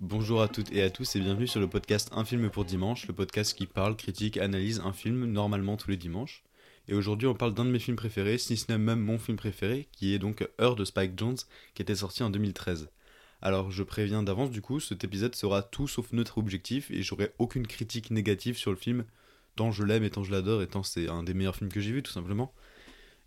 Bonjour 0.00 0.42
à 0.42 0.46
toutes 0.46 0.70
et 0.70 0.82
à 0.82 0.90
tous 0.90 1.16
et 1.16 1.20
bienvenue 1.20 1.48
sur 1.48 1.58
le 1.58 1.66
podcast 1.66 2.08
Un 2.12 2.24
film 2.24 2.50
pour 2.50 2.64
dimanche, 2.64 3.08
le 3.08 3.14
podcast 3.14 3.52
qui 3.52 3.66
parle, 3.66 3.96
critique, 3.96 4.36
analyse 4.36 4.78
un 4.84 4.92
film 4.92 5.24
normalement 5.24 5.76
tous 5.76 5.90
les 5.90 5.96
dimanches. 5.96 6.44
Et 6.86 6.94
aujourd'hui 6.94 7.26
on 7.26 7.34
parle 7.34 7.52
d'un 7.52 7.64
de 7.64 7.70
mes 7.70 7.80
films 7.80 7.96
préférés, 7.96 8.38
si 8.38 8.56
ce 8.56 8.70
n'est 8.70 8.78
même 8.78 9.00
mon 9.00 9.18
film 9.18 9.36
préféré, 9.36 9.88
qui 9.90 10.14
est 10.14 10.20
donc 10.20 10.48
Heure 10.60 10.76
de 10.76 10.84
Spike 10.84 11.18
Jones, 11.18 11.38
qui 11.74 11.82
était 11.82 11.96
sorti 11.96 12.22
en 12.22 12.30
2013. 12.30 12.90
Alors 13.42 13.72
je 13.72 13.82
préviens 13.82 14.22
d'avance 14.22 14.52
du 14.52 14.62
coup, 14.62 14.78
cet 14.78 15.02
épisode 15.02 15.34
sera 15.34 15.62
tout 15.62 15.88
sauf 15.88 16.12
neutre 16.12 16.38
objectif 16.38 16.92
et 16.92 17.02
j'aurai 17.02 17.32
aucune 17.40 17.66
critique 17.66 18.12
négative 18.12 18.56
sur 18.56 18.70
le 18.70 18.76
film, 18.76 19.04
tant 19.56 19.72
je 19.72 19.82
l'aime 19.82 20.04
et 20.04 20.10
tant 20.10 20.22
je 20.22 20.30
l'adore 20.30 20.62
et 20.62 20.68
tant 20.68 20.84
c'est 20.84 21.08
un 21.08 21.24
des 21.24 21.34
meilleurs 21.34 21.56
films 21.56 21.72
que 21.72 21.80
j'ai 21.80 21.90
vu 21.90 22.04
tout 22.04 22.12
simplement. 22.12 22.54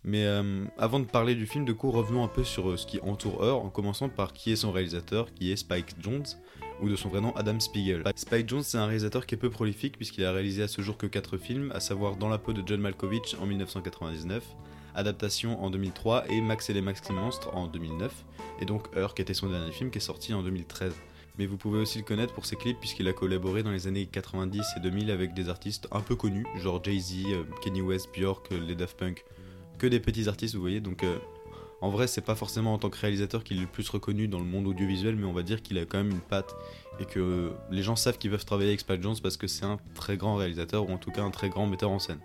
Mais 0.04 0.26
euh, 0.26 0.64
avant 0.78 0.98
de 0.98 1.04
parler 1.04 1.34
du 1.34 1.46
film, 1.46 1.64
de 1.64 1.72
coup, 1.72 1.90
revenons 1.90 2.24
un 2.24 2.28
peu 2.28 2.42
sur 2.42 2.70
euh, 2.70 2.76
ce 2.76 2.86
qui 2.86 3.00
entoure 3.00 3.42
Heure, 3.42 3.64
en 3.64 3.70
commençant 3.70 4.08
par 4.08 4.32
qui 4.32 4.50
est 4.50 4.56
son 4.56 4.72
réalisateur, 4.72 5.32
qui 5.32 5.52
est 5.52 5.56
Spike 5.56 5.94
Jones, 6.00 6.24
ou 6.80 6.88
de 6.88 6.96
son 6.96 7.08
vrai 7.08 7.20
nom 7.20 7.34
Adam 7.36 7.60
Spiegel. 7.60 8.02
Spike 8.16 8.48
Jones, 8.48 8.64
c'est 8.64 8.78
un 8.78 8.86
réalisateur 8.86 9.26
qui 9.26 9.36
est 9.36 9.38
peu 9.38 9.50
prolifique 9.50 9.96
puisqu'il 9.96 10.24
a 10.24 10.32
réalisé 10.32 10.64
à 10.64 10.68
ce 10.68 10.82
jour 10.82 10.96
que 10.96 11.06
4 11.06 11.36
films, 11.36 11.70
à 11.72 11.78
savoir 11.78 12.16
Dans 12.16 12.28
la 12.28 12.38
peau 12.38 12.52
de 12.52 12.62
John 12.66 12.80
Malkovich 12.80 13.36
en 13.40 13.46
1999, 13.46 14.42
Adaptation 14.96 15.62
en 15.62 15.70
2003 15.70 16.30
et 16.30 16.40
Max 16.40 16.68
et 16.68 16.72
les 16.72 16.82
Maxi 16.82 17.12
Monstres 17.12 17.54
en 17.54 17.68
2009, 17.68 18.12
et 18.60 18.64
donc 18.64 18.88
Heure 18.96 19.14
qui 19.14 19.22
était 19.22 19.34
son 19.34 19.48
dernier 19.48 19.70
film 19.70 19.90
qui 19.90 19.98
est 19.98 20.02
sorti 20.02 20.34
en 20.34 20.42
2013. 20.42 20.92
Mais 21.38 21.46
vous 21.46 21.56
pouvez 21.56 21.78
aussi 21.78 21.98
le 21.98 22.04
connaître 22.04 22.34
pour 22.34 22.44
ses 22.44 22.56
clips 22.56 22.78
puisqu'il 22.78 23.06
a 23.08 23.12
collaboré 23.12 23.62
dans 23.62 23.70
les 23.70 23.86
années 23.86 24.06
90 24.06 24.60
et 24.76 24.80
2000 24.80 25.10
avec 25.12 25.32
des 25.32 25.48
artistes 25.48 25.86
un 25.92 26.00
peu 26.00 26.16
connus, 26.16 26.44
genre 26.56 26.82
Jay-Z, 26.82 27.26
euh, 27.26 27.44
Kenny 27.62 27.80
West, 27.80 28.08
Björk, 28.12 28.50
les 28.50 28.74
Daft 28.74 28.98
Punk, 28.98 29.24
que 29.82 29.88
des 29.88 29.98
petits 29.98 30.28
artistes 30.28 30.54
vous 30.54 30.60
voyez, 30.60 30.80
donc 30.80 31.02
euh, 31.02 31.18
en 31.80 31.90
vrai 31.90 32.06
c'est 32.06 32.20
pas 32.20 32.36
forcément 32.36 32.72
en 32.72 32.78
tant 32.78 32.88
que 32.88 32.96
réalisateur 32.96 33.42
qu'il 33.42 33.58
est 33.58 33.62
le 33.62 33.66
plus 33.66 33.88
reconnu 33.88 34.28
dans 34.28 34.38
le 34.38 34.44
monde 34.44 34.68
audiovisuel, 34.68 35.16
mais 35.16 35.26
on 35.26 35.32
va 35.32 35.42
dire 35.42 35.60
qu'il 35.60 35.76
a 35.76 35.84
quand 35.84 35.98
même 35.98 36.12
une 36.12 36.20
patte 36.20 36.54
et 37.00 37.04
que 37.04 37.50
les 37.68 37.82
gens 37.82 37.96
savent 37.96 38.16
qu'ils 38.16 38.30
peuvent 38.30 38.44
travailler 38.44 38.68
avec 38.68 38.78
Spike 38.78 39.02
Jones 39.02 39.16
parce 39.20 39.36
que 39.36 39.48
c'est 39.48 39.64
un 39.64 39.78
très 39.94 40.16
grand 40.16 40.36
réalisateur 40.36 40.88
ou 40.88 40.92
en 40.92 40.98
tout 40.98 41.10
cas 41.10 41.22
un 41.22 41.32
très 41.32 41.48
grand 41.48 41.66
metteur 41.66 41.90
en 41.90 41.98
scène. 41.98 42.20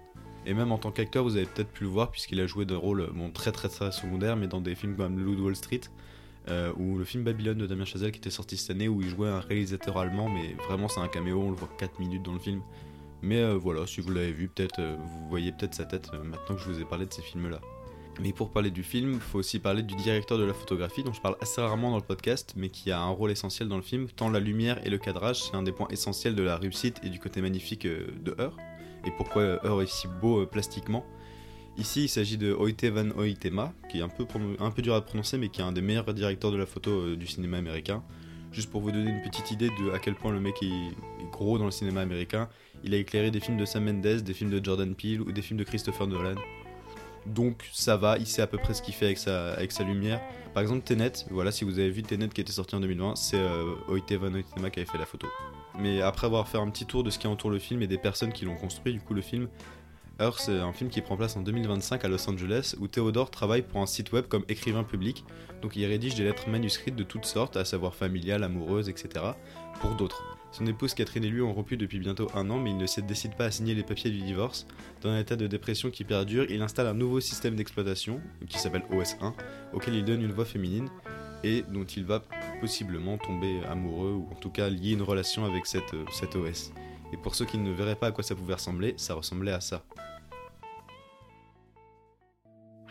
Et 0.45 0.53
même 0.53 0.71
en 0.71 0.77
tant 0.77 0.91
qu'acteur, 0.91 1.23
vous 1.23 1.35
avez 1.35 1.47
peut-être 1.47 1.71
pu 1.71 1.83
le 1.85 1.89
voir 1.89 2.11
puisqu'il 2.11 2.39
a 2.39 2.45
joué 2.45 2.65
des 2.65 2.75
rôles 2.75 3.09
bon, 3.11 3.31
très 3.31 3.51
très 3.51 3.69
très 3.69 3.91
secondaires, 3.91 4.35
mais 4.35 4.45
dans 4.45 4.61
des 4.61 4.75
films 4.75 4.95
comme 4.95 5.19
Loup 5.19 5.43
Wall 5.43 5.55
Street 5.55 5.81
euh, 6.49 6.71
ou 6.77 6.99
le 6.99 7.05
film 7.05 7.23
Babylone 7.23 7.57
de 7.57 7.65
Damien 7.65 7.85
Chazelle 7.85 8.11
qui 8.11 8.19
était 8.19 8.29
sorti 8.29 8.55
cette 8.55 8.69
année 8.69 8.87
où 8.87 9.01
il 9.01 9.09
jouait 9.09 9.29
un 9.29 9.39
réalisateur 9.39 9.97
allemand, 9.97 10.29
mais 10.29 10.53
vraiment 10.67 10.89
c'est 10.89 10.99
un 10.99 11.07
caméo, 11.07 11.41
on 11.41 11.49
le 11.49 11.55
voit 11.55 11.69
4 11.79 11.99
minutes 11.99 12.21
dans 12.21 12.33
le 12.33 12.39
film. 12.39 12.61
Mais 13.21 13.41
euh, 13.41 13.53
voilà, 13.53 13.87
si 13.87 14.01
vous 14.01 14.11
l'avez 14.11 14.31
vu, 14.31 14.47
peut-être 14.47 14.79
euh, 14.79 14.95
vous 14.97 15.29
voyez 15.29 15.51
peut-être 15.51 15.73
sa 15.73 15.85
tête 15.85 16.09
euh, 16.13 16.23
maintenant 16.23 16.55
que 16.55 16.61
je 16.61 16.69
vous 16.69 16.79
ai 16.79 16.85
parlé 16.85 17.05
de 17.05 17.13
ces 17.13 17.21
films-là. 17.21 17.59
Mais 18.19 18.33
pour 18.33 18.51
parler 18.51 18.71
du 18.71 18.83
film, 18.83 19.13
il 19.13 19.19
faut 19.19 19.39
aussi 19.39 19.59
parler 19.59 19.83
du 19.83 19.95
directeur 19.95 20.37
de 20.37 20.43
la 20.43 20.53
photographie, 20.53 21.03
dont 21.03 21.13
je 21.13 21.21
parle 21.21 21.35
assez 21.39 21.61
rarement 21.61 21.91
dans 21.91 21.97
le 21.97 22.03
podcast, 22.03 22.53
mais 22.55 22.69
qui 22.69 22.91
a 22.91 22.99
un 22.99 23.09
rôle 23.09 23.29
essentiel 23.29 23.67
dans 23.67 23.75
le 23.75 23.83
film, 23.83 24.07
tant 24.07 24.29
la 24.29 24.39
lumière 24.39 24.83
et 24.85 24.89
le 24.89 24.97
cadrage, 24.97 25.43
c'est 25.43 25.55
un 25.55 25.61
des 25.61 25.71
points 25.71 25.87
essentiels 25.89 26.33
de 26.33 26.41
la 26.41 26.57
réussite 26.57 26.99
et 27.03 27.09
du 27.09 27.19
côté 27.19 27.41
magnifique 27.41 27.85
de 27.85 28.35
Heure. 28.39 28.57
Et 29.05 29.11
pourquoi 29.11 29.43
Heure 29.63 29.83
est 29.83 29.89
si 29.89 30.07
beau 30.07 30.47
plastiquement 30.47 31.05
Ici, 31.77 32.05
il 32.05 32.09
s'agit 32.09 32.37
de 32.37 32.53
Oite 32.53 32.85
van 32.85 33.11
Oitema, 33.19 33.71
qui 33.87 33.99
est 33.99 34.01
un 34.01 34.09
peu, 34.09 34.25
un 34.59 34.71
peu 34.71 34.81
dur 34.81 34.95
à 34.95 35.01
prononcer, 35.01 35.37
mais 35.37 35.49
qui 35.49 35.61
est 35.61 35.63
un 35.63 35.71
des 35.71 35.81
meilleurs 35.81 36.11
directeurs 36.11 36.51
de 36.51 36.57
la 36.57 36.65
photo 36.65 37.15
du 37.15 37.27
cinéma 37.27 37.57
américain. 37.57 38.01
Juste 38.51 38.71
pour 38.71 38.81
vous 38.81 38.91
donner 38.91 39.11
une 39.11 39.21
petite 39.21 39.51
idée 39.51 39.69
de 39.69 39.91
à 39.91 39.99
quel 39.99 40.15
point 40.15 40.31
le 40.31 40.39
mec 40.39 40.55
est, 40.63 40.95
gros 41.31 41.57
dans 41.57 41.65
le 41.65 41.71
cinéma 41.71 42.01
américain, 42.01 42.49
il 42.83 42.93
a 42.93 42.97
éclairé 42.97 43.31
des 43.31 43.39
films 43.39 43.57
de 43.57 43.65
Sam 43.65 43.83
Mendes, 43.83 44.01
des 44.01 44.33
films 44.33 44.49
de 44.49 44.63
Jordan 44.63 44.95
Peele 44.95 45.21
ou 45.21 45.31
des 45.31 45.41
films 45.41 45.59
de 45.59 45.63
Christopher 45.63 46.07
Nolan. 46.07 46.35
Donc 47.25 47.67
ça 47.73 47.97
va, 47.97 48.17
il 48.17 48.25
sait 48.25 48.41
à 48.41 48.47
peu 48.47 48.57
près 48.57 48.73
ce 48.73 48.81
qu'il 48.81 48.93
fait 48.93 49.05
avec 49.05 49.17
sa, 49.17 49.53
avec 49.53 49.71
sa 49.71 49.83
lumière. 49.83 50.21
Par 50.53 50.61
exemple, 50.61 50.83
Tenet, 50.83 51.11
voilà, 51.29 51.51
si 51.51 51.65
vous 51.65 51.77
avez 51.77 51.89
vu 51.89 52.01
Tenet 52.03 52.29
qui 52.29 52.41
était 52.41 52.53
sorti 52.53 52.75
en 52.75 52.79
2020, 52.79 53.15
c'est 53.15 53.37
euh, 53.37 53.75
Oite 53.89 54.11
van 54.13 54.33
Oitema 54.33 54.69
qui 54.69 54.79
avait 54.79 54.89
fait 54.89 54.97
la 54.97 55.05
photo. 55.05 55.27
Mais 55.77 56.01
après 56.01 56.25
avoir 56.25 56.47
fait 56.47 56.57
un 56.57 56.69
petit 56.69 56.85
tour 56.85 57.03
de 57.03 57.09
ce 57.09 57.19
qui 57.19 57.27
entoure 57.27 57.51
le 57.51 57.59
film 57.59 57.81
et 57.81 57.87
des 57.87 57.97
personnes 57.97 58.31
qui 58.31 58.45
l'ont 58.45 58.55
construit, 58.55 58.93
du 58.93 59.01
coup, 59.01 59.13
le 59.13 59.21
film, 59.21 59.49
Heure, 60.19 60.39
c'est 60.39 60.57
un 60.57 60.73
film 60.73 60.89
qui 60.89 61.01
prend 61.01 61.15
place 61.15 61.35
en 61.35 61.41
2025 61.41 62.03
à 62.03 62.07
Los 62.07 62.27
Angeles, 62.27 62.73
où 62.79 62.87
Theodore 62.87 63.29
travaille 63.29 63.61
pour 63.61 63.81
un 63.81 63.85
site 63.85 64.11
web 64.13 64.25
comme 64.25 64.43
écrivain 64.49 64.83
public, 64.83 65.23
donc 65.61 65.75
il 65.75 65.85
rédige 65.85 66.15
des 66.15 66.23
lettres 66.23 66.49
manuscrites 66.49 66.95
de 66.95 67.03
toutes 67.03 67.25
sortes, 67.25 67.55
à 67.55 67.65
savoir 67.65 67.93
familiales, 67.93 68.43
amoureuses, 68.43 68.89
etc., 68.89 69.25
pour 69.79 69.93
d'autres. 69.93 70.23
Son 70.51 70.65
épouse 70.65 70.95
Catherine 70.95 71.23
et 71.23 71.29
lui 71.29 71.43
ont 71.43 71.53
rompu 71.53 71.77
depuis 71.77 71.99
bientôt 71.99 72.29
un 72.33 72.49
an, 72.49 72.57
mais 72.57 72.71
il 72.71 72.77
ne 72.77 72.87
se 72.87 72.99
décide 72.99 73.35
pas 73.35 73.45
à 73.45 73.51
signer 73.51 73.75
les 73.75 73.83
papiers 73.83 74.09
du 74.09 74.17
divorce. 74.17 74.65
Dans 75.01 75.09
un 75.09 75.19
état 75.19 75.35
de 75.35 75.45
dépression 75.45 75.91
qui 75.91 76.03
perdure, 76.03 76.49
il 76.49 76.63
installe 76.63 76.87
un 76.87 76.95
nouveau 76.95 77.19
système 77.19 77.55
d'exploitation, 77.55 78.19
qui 78.49 78.57
s'appelle 78.57 78.85
OS1, 78.91 79.33
auquel 79.73 79.93
il 79.93 80.03
donne 80.03 80.23
une 80.23 80.31
voix 80.31 80.45
féminine, 80.45 80.89
et 81.43 81.63
dont 81.69 81.83
il 81.83 82.05
va 82.05 82.23
possiblement 82.59 83.19
tomber 83.19 83.63
amoureux, 83.69 84.13
ou 84.13 84.29
en 84.31 84.35
tout 84.39 84.49
cas 84.49 84.67
lier 84.67 84.93
une 84.93 85.03
relation 85.03 85.45
avec 85.45 85.67
cette, 85.67 85.93
euh, 85.93 86.05
cette 86.11 86.35
OS. 86.35 86.71
Et 87.13 87.17
pour 87.17 87.35
ceux 87.35 87.45
qui 87.45 87.59
ne 87.59 87.71
verraient 87.71 87.95
pas 87.95 88.07
à 88.07 88.11
quoi 88.11 88.23
ça 88.23 88.33
pouvait 88.33 88.55
ressembler, 88.55 88.95
ça 88.97 89.13
ressemblait 89.13 89.51
à 89.51 89.61
ça. 89.61 89.83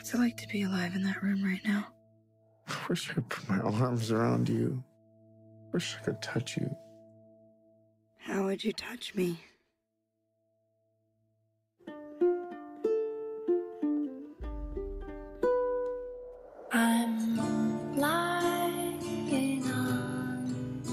What's 0.07 0.15
it 0.15 0.19
like 0.19 0.37
to 0.37 0.47
be 0.47 0.63
alive 0.63 0.95
in 0.95 1.03
that 1.03 1.21
room 1.21 1.43
right 1.43 1.61
now? 1.65 1.89
I 2.69 2.75
Wish 2.89 3.11
I 3.11 3.15
could 3.15 3.29
put 3.29 3.49
my 3.49 3.59
arms 3.59 4.13
around 4.13 4.49
you. 4.49 4.85
I 5.65 5.71
Wish 5.73 5.97
I 6.01 6.05
could 6.05 6.23
touch 6.23 6.57
you. 6.57 6.71
How 8.21 8.45
would 8.45 8.63
you 8.63 8.73
touch 8.73 9.17
me? 9.17 9.37
I'm 16.71 17.97
lying 17.99 19.65
on 19.73 20.85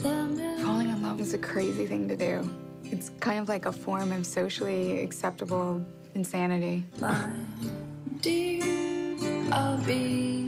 the 0.00 0.08
moon. 0.08 0.64
Falling 0.64 0.88
in 0.88 1.02
love 1.02 1.20
is 1.20 1.34
a 1.34 1.38
crazy 1.38 1.86
thing 1.86 2.08
to 2.08 2.16
do. 2.16 2.50
It's 2.84 3.10
kind 3.20 3.40
of 3.40 3.50
like 3.50 3.66
a 3.66 3.72
form 3.72 4.10
of 4.10 4.24
socially 4.24 5.02
acceptable 5.02 5.84
insanity. 6.14 6.86
My 8.24 8.28
dear, 8.30 9.18
I'll 9.50 9.78
be 9.84 10.44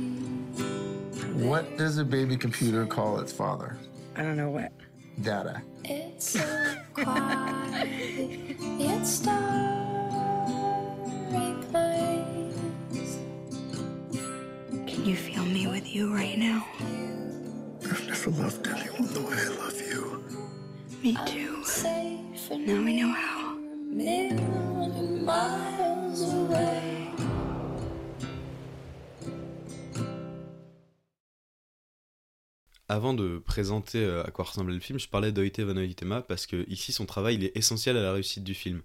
What 1.42 1.76
does 1.76 1.98
a 1.98 2.04
baby 2.04 2.36
computer 2.36 2.86
call 2.86 3.18
its 3.18 3.32
father? 3.32 3.76
I 4.14 4.22
don't 4.22 4.36
know 4.36 4.50
what. 4.50 4.70
Data. 5.22 5.60
It's 5.82 6.24
so 6.38 6.76
quiet. 6.92 7.88
It's 7.90 9.10
starry 9.10 9.34
place. 11.72 13.18
Can 14.86 15.04
you 15.04 15.16
feel 15.16 15.44
me 15.44 15.66
with 15.66 15.92
you 15.92 16.14
right 16.14 16.38
now? 16.38 16.64
I've 17.90 18.06
never 18.06 18.30
loved 18.30 18.68
anyone 18.68 19.12
the 19.12 19.20
way 19.20 19.36
I 19.36 19.48
love 19.48 19.80
you. 19.80 20.24
Me 21.02 21.18
too. 21.26 21.64
Safe 21.64 22.52
and 22.52 22.68
Now 22.68 22.84
we 22.84 23.00
know 23.02 23.08
how. 23.12 23.56
million 23.90 25.24
miles 25.24 26.22
away. 26.34 27.10
Avant 32.94 33.12
de 33.12 33.38
présenter 33.38 33.98
euh, 33.98 34.22
à 34.22 34.30
quoi 34.30 34.44
ressemblait 34.44 34.72
le 34.72 34.78
film, 34.78 35.00
je 35.00 35.08
parlais 35.08 35.32
d'Oite 35.32 35.58
van 35.58 35.76
Oitema 35.76 36.22
parce 36.22 36.46
que 36.46 36.64
ici 36.70 36.92
son 36.92 37.06
travail 37.06 37.34
il 37.34 37.44
est 37.44 37.56
essentiel 37.56 37.96
à 37.96 38.02
la 38.02 38.12
réussite 38.12 38.44
du 38.44 38.54
film. 38.54 38.82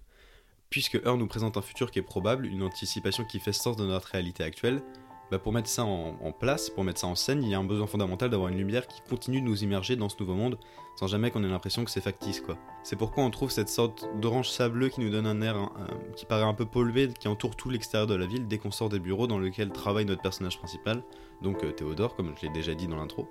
Puisque 0.68 0.96
Heure 1.06 1.16
nous 1.16 1.28
présente 1.28 1.56
un 1.56 1.62
futur 1.62 1.92
qui 1.92 2.00
est 2.00 2.02
probable, 2.02 2.46
une 2.46 2.64
anticipation 2.64 3.24
qui 3.24 3.38
fait 3.38 3.52
sens 3.52 3.76
de 3.76 3.86
notre 3.86 4.08
réalité 4.08 4.42
actuelle, 4.42 4.82
bah 5.30 5.38
pour 5.38 5.52
mettre 5.52 5.68
ça 5.68 5.84
en, 5.84 6.32
place, 6.32 6.70
pour 6.70 6.84
mettre 6.84 7.00
ça 7.00 7.06
en 7.06 7.14
scène, 7.14 7.42
il 7.42 7.50
y 7.50 7.54
a 7.54 7.58
un 7.58 7.64
besoin 7.64 7.86
fondamental 7.86 8.30
d'avoir 8.30 8.48
une 8.48 8.58
lumière 8.58 8.86
qui 8.86 9.00
continue 9.08 9.40
de 9.40 9.46
nous 9.46 9.62
immerger 9.62 9.96
dans 9.96 10.08
ce 10.08 10.16
nouveau 10.18 10.34
monde 10.34 10.58
sans 10.96 11.06
jamais 11.06 11.30
qu'on 11.30 11.42
ait 11.44 11.48
l'impression 11.48 11.84
que 11.84 11.90
c'est 11.90 12.00
factice. 12.00 12.42
C'est 12.82 12.96
pourquoi 12.96 13.24
on 13.24 13.30
trouve 13.30 13.50
cette 13.50 13.68
sorte 13.68 14.06
d'orange 14.20 14.50
sableux 14.50 14.88
qui 14.88 15.00
nous 15.00 15.08
donne 15.08 15.26
un 15.26 15.40
air 15.40 15.70
qui 16.14 16.26
paraît 16.26 16.44
un 16.44 16.52
peu 16.52 16.66
pollué, 16.66 17.08
qui 17.08 17.26
entoure 17.28 17.56
tout 17.56 17.70
l'extérieur 17.70 18.06
de 18.06 18.14
la 18.14 18.26
ville 18.26 18.46
dès 18.48 18.58
qu'on 18.58 18.70
sort 18.70 18.88
des 18.90 18.98
bureaux 18.98 19.26
dans 19.26 19.38
lesquels 19.38 19.70
travaille 19.70 20.04
notre 20.04 20.20
personnage 20.20 20.58
principal, 20.58 21.02
donc 21.42 21.64
euh, 21.64 21.72
Théodore 21.72 22.16
comme 22.16 22.34
je 22.36 22.46
l'ai 22.46 22.52
déjà 22.52 22.74
dit 22.74 22.86
dans 22.86 22.96
l'intro. 22.96 23.28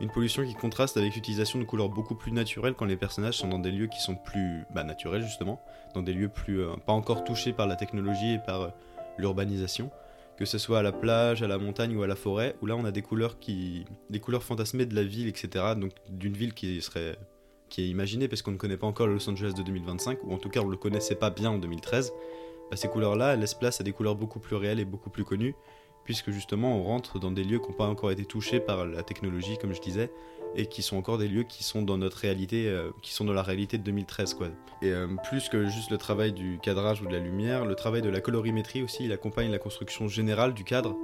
Une 0.00 0.10
pollution 0.10 0.44
qui 0.44 0.54
contraste 0.54 0.96
avec 0.96 1.14
l'utilisation 1.14 1.58
de 1.58 1.64
couleurs 1.64 1.88
beaucoup 1.88 2.14
plus 2.14 2.32
naturelles 2.32 2.74
quand 2.74 2.86
les 2.86 2.96
personnages 2.96 3.36
sont 3.36 3.48
dans 3.48 3.58
des 3.58 3.70
lieux 3.70 3.86
qui 3.86 4.00
sont 4.00 4.16
plus 4.16 4.64
bah, 4.74 4.82
naturels 4.82 5.22
justement, 5.22 5.60
dans 5.94 6.02
des 6.02 6.12
lieux 6.12 6.28
plus 6.28 6.60
euh, 6.60 6.74
pas 6.86 6.92
encore 6.92 7.24
touchés 7.24 7.52
par 7.52 7.66
la 7.66 7.76
technologie 7.76 8.34
et 8.34 8.38
par 8.38 8.62
euh, 8.62 8.68
l'urbanisation, 9.18 9.90
que 10.42 10.48
ce 10.48 10.58
soit 10.58 10.80
à 10.80 10.82
la 10.82 10.90
plage, 10.90 11.44
à 11.44 11.46
la 11.46 11.56
montagne 11.56 11.96
ou 11.96 12.02
à 12.02 12.08
la 12.08 12.16
forêt, 12.16 12.56
où 12.60 12.66
là 12.66 12.74
on 12.74 12.84
a 12.84 12.90
des 12.90 13.00
couleurs 13.00 13.38
qui, 13.38 13.84
des 14.10 14.18
couleurs 14.18 14.42
fantasmées 14.42 14.86
de 14.86 14.94
la 14.96 15.04
ville, 15.04 15.28
etc. 15.28 15.74
Donc 15.76 15.92
d'une 16.08 16.32
ville 16.32 16.52
qui 16.52 16.82
serait, 16.82 17.16
qui 17.68 17.82
est 17.82 17.88
imaginée 17.88 18.26
parce 18.26 18.42
qu'on 18.42 18.50
ne 18.50 18.56
connaît 18.56 18.76
pas 18.76 18.88
encore 18.88 19.06
Los 19.06 19.30
Angeles 19.30 19.52
de 19.56 19.62
2025, 19.62 20.18
ou 20.24 20.32
en 20.32 20.38
tout 20.38 20.48
cas 20.48 20.58
on 20.58 20.68
le 20.68 20.76
connaissait 20.76 21.14
pas 21.14 21.30
bien 21.30 21.50
en 21.50 21.58
2013. 21.58 22.12
Bah, 22.68 22.76
ces 22.76 22.88
couleurs-là, 22.88 23.36
laissent 23.36 23.54
place 23.54 23.80
à 23.80 23.84
des 23.84 23.92
couleurs 23.92 24.16
beaucoup 24.16 24.40
plus 24.40 24.56
réelles 24.56 24.80
et 24.80 24.84
beaucoup 24.84 25.10
plus 25.10 25.22
connues, 25.22 25.54
puisque 26.04 26.30
justement 26.30 26.76
on 26.76 26.82
rentre 26.82 27.18
dans 27.18 27.30
des 27.30 27.44
lieux 27.44 27.58
qui 27.58 27.68
n'ont 27.68 27.76
pas 27.76 27.86
encore 27.86 28.10
été 28.10 28.24
touchés 28.24 28.60
par 28.60 28.84
la 28.86 29.02
technologie, 29.02 29.56
comme 29.58 29.74
je 29.74 29.80
disais, 29.80 30.10
et 30.54 30.66
qui 30.66 30.82
sont 30.82 30.96
encore 30.96 31.18
des 31.18 31.28
lieux 31.28 31.44
qui 31.44 31.64
sont 31.64 31.82
dans 31.82 31.98
notre 31.98 32.18
réalité, 32.18 32.68
euh, 32.68 32.90
qui 33.00 33.12
sont 33.12 33.24
dans 33.24 33.32
la 33.32 33.42
réalité 33.42 33.78
de 33.78 33.82
2013 33.82 34.34
quoi. 34.34 34.48
Et 34.82 34.90
euh, 34.90 35.08
plus 35.28 35.48
que 35.48 35.66
juste 35.66 35.90
le 35.90 35.98
travail 35.98 36.32
du 36.32 36.58
cadrage 36.62 37.02
ou 37.02 37.06
de 37.06 37.12
la 37.12 37.20
lumière, 37.20 37.64
le 37.64 37.74
travail 37.74 38.02
de 38.02 38.10
la 38.10 38.20
colorimétrie 38.20 38.82
aussi, 38.82 39.04
il 39.04 39.12
accompagne 39.12 39.50
la 39.50 39.58
construction 39.58 40.08
générale 40.08 40.54
du 40.54 40.64
cadre, 40.64 40.96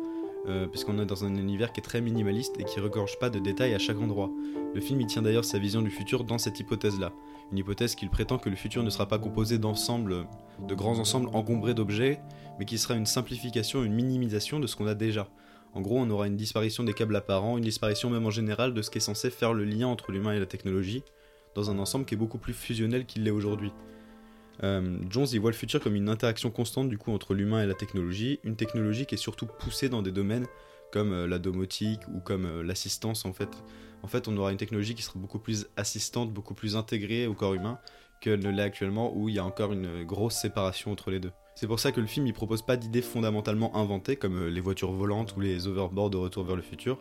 euh, 0.46 0.66
puisqu'on 0.66 0.98
est 0.98 1.06
dans 1.06 1.24
un 1.24 1.34
univers 1.34 1.72
qui 1.72 1.80
est 1.80 1.82
très 1.82 2.00
minimaliste 2.00 2.58
et 2.60 2.64
qui 2.64 2.80
regorge 2.80 3.18
pas 3.18 3.30
de 3.30 3.38
détails 3.38 3.74
à 3.74 3.78
chaque 3.78 4.00
endroit. 4.00 4.30
Le 4.74 4.80
film 4.80 5.00
y 5.00 5.06
tient 5.06 5.22
d'ailleurs 5.22 5.44
sa 5.44 5.58
vision 5.58 5.82
du 5.82 5.90
futur 5.90 6.24
dans 6.24 6.38
cette 6.38 6.60
hypothèse-là, 6.60 7.12
une 7.52 7.58
hypothèse 7.58 7.94
qu'il 7.94 8.10
prétend 8.10 8.38
que 8.38 8.50
le 8.50 8.56
futur 8.56 8.82
ne 8.82 8.90
sera 8.90 9.06
pas 9.06 9.18
composé 9.18 9.58
d'ensembles, 9.58 10.26
de 10.60 10.74
grands 10.74 10.98
ensembles 10.98 11.28
encombrés 11.32 11.74
d'objets, 11.74 12.20
mais 12.58 12.64
qui 12.64 12.78
sera 12.78 12.94
une 12.94 13.06
simplification, 13.06 13.84
une 13.84 13.94
minimisation 13.94 14.60
de 14.60 14.66
ce 14.66 14.76
qu'on 14.76 14.86
a 14.86 14.94
déjà. 14.94 15.28
En 15.74 15.80
gros, 15.80 15.98
on 15.98 16.10
aura 16.10 16.26
une 16.26 16.36
disparition 16.36 16.84
des 16.84 16.94
câbles 16.94 17.16
apparents, 17.16 17.58
une 17.58 17.64
disparition 17.64 18.10
même 18.10 18.26
en 18.26 18.30
général 18.30 18.74
de 18.74 18.82
ce 18.82 18.90
qui 18.90 18.98
est 18.98 19.02
censé 19.02 19.30
faire 19.30 19.52
le 19.52 19.64
lien 19.64 19.86
entre 19.86 20.12
l'humain 20.12 20.32
et 20.32 20.40
la 20.40 20.46
technologie, 20.46 21.02
dans 21.54 21.70
un 21.70 21.78
ensemble 21.78 22.04
qui 22.04 22.14
est 22.14 22.18
beaucoup 22.18 22.38
plus 22.38 22.54
fusionnel 22.54 23.06
qu'il 23.06 23.24
l'est 23.24 23.30
aujourd'hui. 23.30 23.72
Euh, 24.64 24.98
Jones 25.08 25.26
y 25.32 25.38
voit 25.38 25.50
le 25.50 25.56
futur 25.56 25.80
comme 25.80 25.94
une 25.94 26.08
interaction 26.08 26.50
constante 26.50 26.88
du 26.88 26.98
coup 26.98 27.12
entre 27.12 27.34
l'humain 27.34 27.62
et 27.62 27.66
la 27.66 27.74
technologie, 27.74 28.40
une 28.42 28.56
technologie 28.56 29.06
qui 29.06 29.14
est 29.14 29.18
surtout 29.18 29.46
poussée 29.46 29.88
dans 29.88 30.02
des 30.02 30.10
domaines 30.10 30.46
comme 30.90 31.12
euh, 31.12 31.26
la 31.28 31.38
domotique 31.38 32.00
ou 32.08 32.18
comme 32.18 32.44
euh, 32.44 32.62
l'assistance 32.64 33.24
en 33.24 33.32
fait. 33.32 33.50
En 34.02 34.08
fait, 34.08 34.26
on 34.26 34.36
aura 34.36 34.50
une 34.50 34.56
technologie 34.56 34.94
qui 34.94 35.02
sera 35.02 35.18
beaucoup 35.18 35.38
plus 35.38 35.66
assistante, 35.76 36.32
beaucoup 36.32 36.54
plus 36.54 36.76
intégrée 36.76 37.26
au 37.26 37.34
corps 37.34 37.54
humain 37.54 37.78
qu'elle 38.20 38.40
ne 38.40 38.50
l'est 38.50 38.62
actuellement 38.62 39.16
où 39.16 39.28
il 39.28 39.36
y 39.36 39.38
a 39.38 39.44
encore 39.44 39.72
une 39.72 40.04
grosse 40.04 40.34
séparation 40.34 40.90
entre 40.90 41.10
les 41.10 41.20
deux. 41.20 41.32
C'est 41.60 41.66
pour 41.66 41.80
ça 41.80 41.90
que 41.90 42.00
le 42.00 42.06
film 42.06 42.24
ne 42.24 42.30
propose 42.30 42.62
pas 42.62 42.76
d'idées 42.76 43.02
fondamentalement 43.02 43.74
inventées 43.74 44.14
comme 44.14 44.44
euh, 44.44 44.48
les 44.48 44.60
voitures 44.60 44.92
volantes 44.92 45.34
ou 45.36 45.40
les 45.40 45.66
overboards 45.66 46.10
de 46.10 46.16
retour 46.16 46.44
vers 46.44 46.54
le 46.54 46.62
futur. 46.62 47.00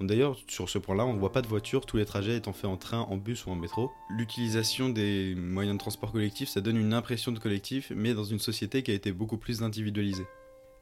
D'ailleurs, 0.00 0.36
sur 0.46 0.68
ce 0.68 0.78
point-là, 0.78 1.04
on 1.04 1.12
ne 1.12 1.18
voit 1.18 1.32
pas 1.32 1.42
de 1.42 1.48
voiture, 1.48 1.84
tous 1.86 1.96
les 1.96 2.04
trajets 2.04 2.36
étant 2.36 2.52
faits 2.52 2.70
en 2.70 2.76
train, 2.76 3.00
en 3.00 3.16
bus 3.16 3.46
ou 3.46 3.50
en 3.50 3.56
métro. 3.56 3.90
L'utilisation 4.08 4.90
des 4.90 5.34
moyens 5.34 5.76
de 5.76 5.80
transport 5.80 6.12
collectif, 6.12 6.48
ça 6.48 6.60
donne 6.60 6.76
une 6.76 6.94
impression 6.94 7.32
de 7.32 7.40
collectif, 7.40 7.90
mais 7.96 8.14
dans 8.14 8.22
une 8.22 8.38
société 8.38 8.84
qui 8.84 8.92
a 8.92 8.94
été 8.94 9.10
beaucoup 9.10 9.38
plus 9.38 9.60
individualisée. 9.60 10.26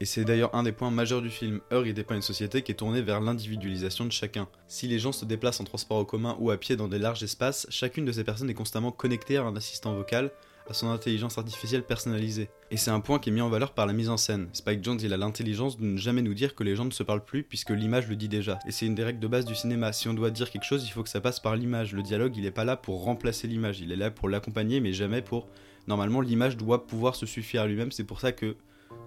Et 0.01 0.05
c'est 0.05 0.23
d'ailleurs 0.23 0.53
un 0.53 0.61
des 0.61 0.71
points 0.71 0.91
majeurs 0.91 1.23
du 1.23 1.31
film. 1.31 1.61
Heure, 1.73 1.87
il 1.87 1.95
pas 2.03 2.13
une 2.13 2.21
société 2.21 2.61
qui 2.61 2.73
est 2.73 2.75
tournée 2.75 3.01
vers 3.01 3.21
l'individualisation 3.21 4.05
de 4.05 4.11
chacun. 4.11 4.47
Si 4.67 4.87
les 4.87 4.99
gens 4.99 5.13
se 5.13 5.25
déplacent 5.25 5.61
en 5.61 5.63
transport 5.63 5.97
en 5.97 6.05
commun 6.05 6.37
ou 6.39 6.51
à 6.51 6.57
pied 6.57 6.75
dans 6.75 6.87
des 6.87 6.99
larges 6.99 7.23
espaces, 7.23 7.65
chacune 7.71 8.05
de 8.05 8.11
ces 8.11 8.23
personnes 8.23 8.51
est 8.51 8.53
constamment 8.53 8.91
connectée 8.91 9.37
à 9.37 9.45
un 9.45 9.55
assistant 9.55 9.95
vocal, 9.95 10.29
à 10.69 10.73
son 10.73 10.89
intelligence 10.89 11.37
artificielle 11.37 11.83
personnalisée. 11.83 12.49
Et 12.71 12.77
c'est 12.77 12.91
un 12.91 12.99
point 12.99 13.19
qui 13.19 13.29
est 13.29 13.33
mis 13.33 13.41
en 13.41 13.49
valeur 13.49 13.73
par 13.73 13.87
la 13.87 13.93
mise 13.93 14.09
en 14.09 14.17
scène. 14.17 14.49
Spike 14.53 14.83
Jones, 14.83 14.99
il 15.01 15.13
a 15.13 15.17
l'intelligence 15.17 15.77
de 15.77 15.85
ne 15.85 15.97
jamais 15.97 16.21
nous 16.21 16.35
dire 16.35 16.53
que 16.53 16.63
les 16.63 16.75
gens 16.75 16.85
ne 16.85 16.91
se 16.91 17.03
parlent 17.03 17.25
plus 17.25 17.43
puisque 17.43 17.71
l'image 17.71 18.07
le 18.07 18.15
dit 18.15 18.29
déjà. 18.29 18.59
Et 18.67 18.71
c'est 18.71 18.85
une 18.85 18.95
des 18.95 19.03
règles 19.03 19.19
de 19.19 19.27
base 19.27 19.45
du 19.45 19.55
cinéma. 19.55 19.91
Si 19.91 20.07
on 20.07 20.13
doit 20.13 20.29
dire 20.29 20.51
quelque 20.51 20.65
chose, 20.65 20.85
il 20.85 20.91
faut 20.91 21.03
que 21.03 21.09
ça 21.09 21.21
passe 21.21 21.39
par 21.39 21.55
l'image. 21.55 21.93
Le 21.93 22.03
dialogue, 22.03 22.37
il 22.37 22.45
est 22.45 22.51
pas 22.51 22.65
là 22.65 22.77
pour 22.77 23.03
remplacer 23.03 23.47
l'image, 23.47 23.79
il 23.81 23.91
est 23.91 23.95
là 23.95 24.11
pour 24.11 24.29
l'accompagner, 24.29 24.79
mais 24.79 24.93
jamais 24.93 25.21
pour. 25.21 25.47
Normalement, 25.87 26.21
l'image 26.21 26.55
doit 26.55 26.85
pouvoir 26.85 27.15
se 27.15 27.25
suffire 27.25 27.63
à 27.63 27.67
lui-même. 27.67 27.91
C'est 27.91 28.03
pour 28.03 28.19
ça 28.19 28.31
que 28.31 28.55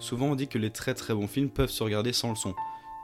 souvent 0.01 0.27
on 0.27 0.35
dit 0.35 0.49
que 0.49 0.59
les 0.59 0.71
très 0.71 0.95
très 0.95 1.15
bons 1.15 1.29
films 1.29 1.51
peuvent 1.51 1.71
se 1.71 1.83
regarder 1.83 2.13
sans 2.13 2.31
le 2.31 2.37
son. 2.37 2.55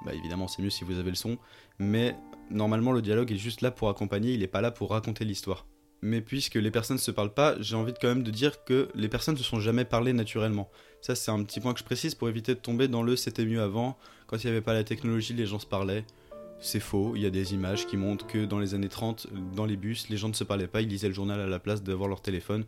Bah 0.04 0.14
évidemment, 0.14 0.49
c'est 0.49 0.62
mieux 0.62 0.70
si 0.70 0.84
vous 0.84 0.99
avez 0.99 1.11
le 1.11 1.16
son, 1.16 1.38
mais 1.78 2.16
normalement 2.50 2.93
le 2.93 3.02
dialogue 3.02 3.32
est 3.32 3.37
juste 3.37 3.62
là 3.62 3.70
pour 3.70 3.88
accompagner, 3.88 4.32
il 4.32 4.43
est 4.43 4.49
pas 4.49 4.61
là 4.61 4.70
pour 4.70 4.90
raconter 4.90 5.25
l'histoire 5.25 5.66
mais 6.03 6.21
puisque 6.21 6.55
les 6.55 6.71
personnes 6.71 6.97
ne 6.97 7.00
se 7.03 7.11
parlent 7.11 7.35
pas, 7.35 7.61
j'ai 7.61 7.75
envie 7.75 7.93
de 7.93 7.99
quand 7.99 8.09
même 8.09 8.23
de 8.23 8.31
dire 8.31 8.65
que 8.65 8.89
les 8.95 9.09
personnes 9.09 9.35
ne 9.35 9.39
se 9.39 9.45
sont 9.45 9.61
jamais 9.61 9.85
parlé 9.85 10.12
naturellement. 10.12 10.71
Ça, 11.00 11.15
c'est 11.15 11.31
un 11.31 11.43
petit 11.43 11.61
point 11.61 11.73
que 11.73 11.81
je 11.81 11.85
précise 11.85 12.15
pour 12.15 12.29
éviter 12.29 12.55
de 12.55 12.61
tomber 12.61 12.89
dans 12.89 13.03
le 13.03 13.17
c'était 13.17 13.45
mieux 13.45 13.61
avant. 13.61 13.99
Quand 14.27 14.37
il 14.43 14.47
n'y 14.47 14.53
avait 14.53 14.61
pas 14.61 14.75
la 14.75 14.85
technologie, 14.85 15.33
les 15.33 15.47
gens 15.47 15.59
se 15.59 15.67
parlaient. 15.67 16.05
C'est 16.61 16.81
faux, 16.81 17.12
il 17.15 17.23
y 17.23 17.27
a 17.27 17.31
des 17.31 17.55
images 17.55 17.87
qui 17.87 17.97
montrent 17.97 18.27
que 18.27 18.45
dans 18.45 18.59
les 18.59 18.75
années 18.75 18.89
30, 18.89 19.29
dans 19.55 19.65
les 19.65 19.77
bus, 19.77 20.09
les 20.09 20.17
gens 20.17 20.29
ne 20.29 20.35
se 20.35 20.45
parlaient 20.45 20.67
pas, 20.67 20.81
ils 20.81 20.89
lisaient 20.89 21.09
le 21.09 21.15
journal 21.15 21.41
à 21.41 21.47
la 21.47 21.59
place 21.59 21.83
d'avoir 21.83 22.09
leur 22.09 22.21
téléphone. 22.21 22.65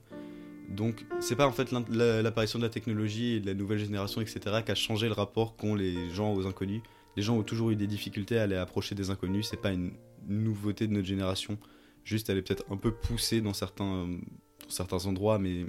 Donc, 0.69 1.05
c'est 1.19 1.35
pas 1.35 1.49
en 1.49 1.53
fait 1.53 1.73
l'apparition 1.73 2.61
de 2.61 2.65
la 2.65 2.71
technologie 2.71 3.35
et 3.35 3.41
de 3.41 3.47
la 3.47 3.55
nouvelle 3.55 3.79
génération, 3.79 4.21
etc., 4.21 4.41
qui 4.65 4.71
a 4.71 4.77
changé 4.77 5.09
le 5.09 5.15
rapport 5.15 5.56
qu'ont 5.56 5.75
les 5.75 6.11
gens 6.11 6.32
aux 6.32 6.47
inconnus. 6.47 6.82
Les 7.17 7.23
gens 7.25 7.37
ont 7.37 7.43
toujours 7.43 7.71
eu 7.71 7.77
des 7.77 7.88
difficultés 7.88 8.38
à 8.38 8.44
aller 8.44 8.55
approcher 8.55 8.94
des 8.94 9.11
inconnus, 9.11 9.49
c'est 9.50 9.61
pas 9.61 9.73
une 9.73 9.91
nouveauté 10.29 10.87
de 10.87 10.93
notre 10.93 11.09
génération. 11.09 11.59
Juste, 12.10 12.28
elle 12.28 12.38
est 12.38 12.42
peut-être 12.42 12.64
un 12.72 12.76
peu 12.76 12.90
poussée 12.90 13.40
dans 13.40 13.52
certains, 13.52 14.08
dans 14.08 14.68
certains 14.68 15.06
endroits, 15.06 15.38
mais 15.38 15.64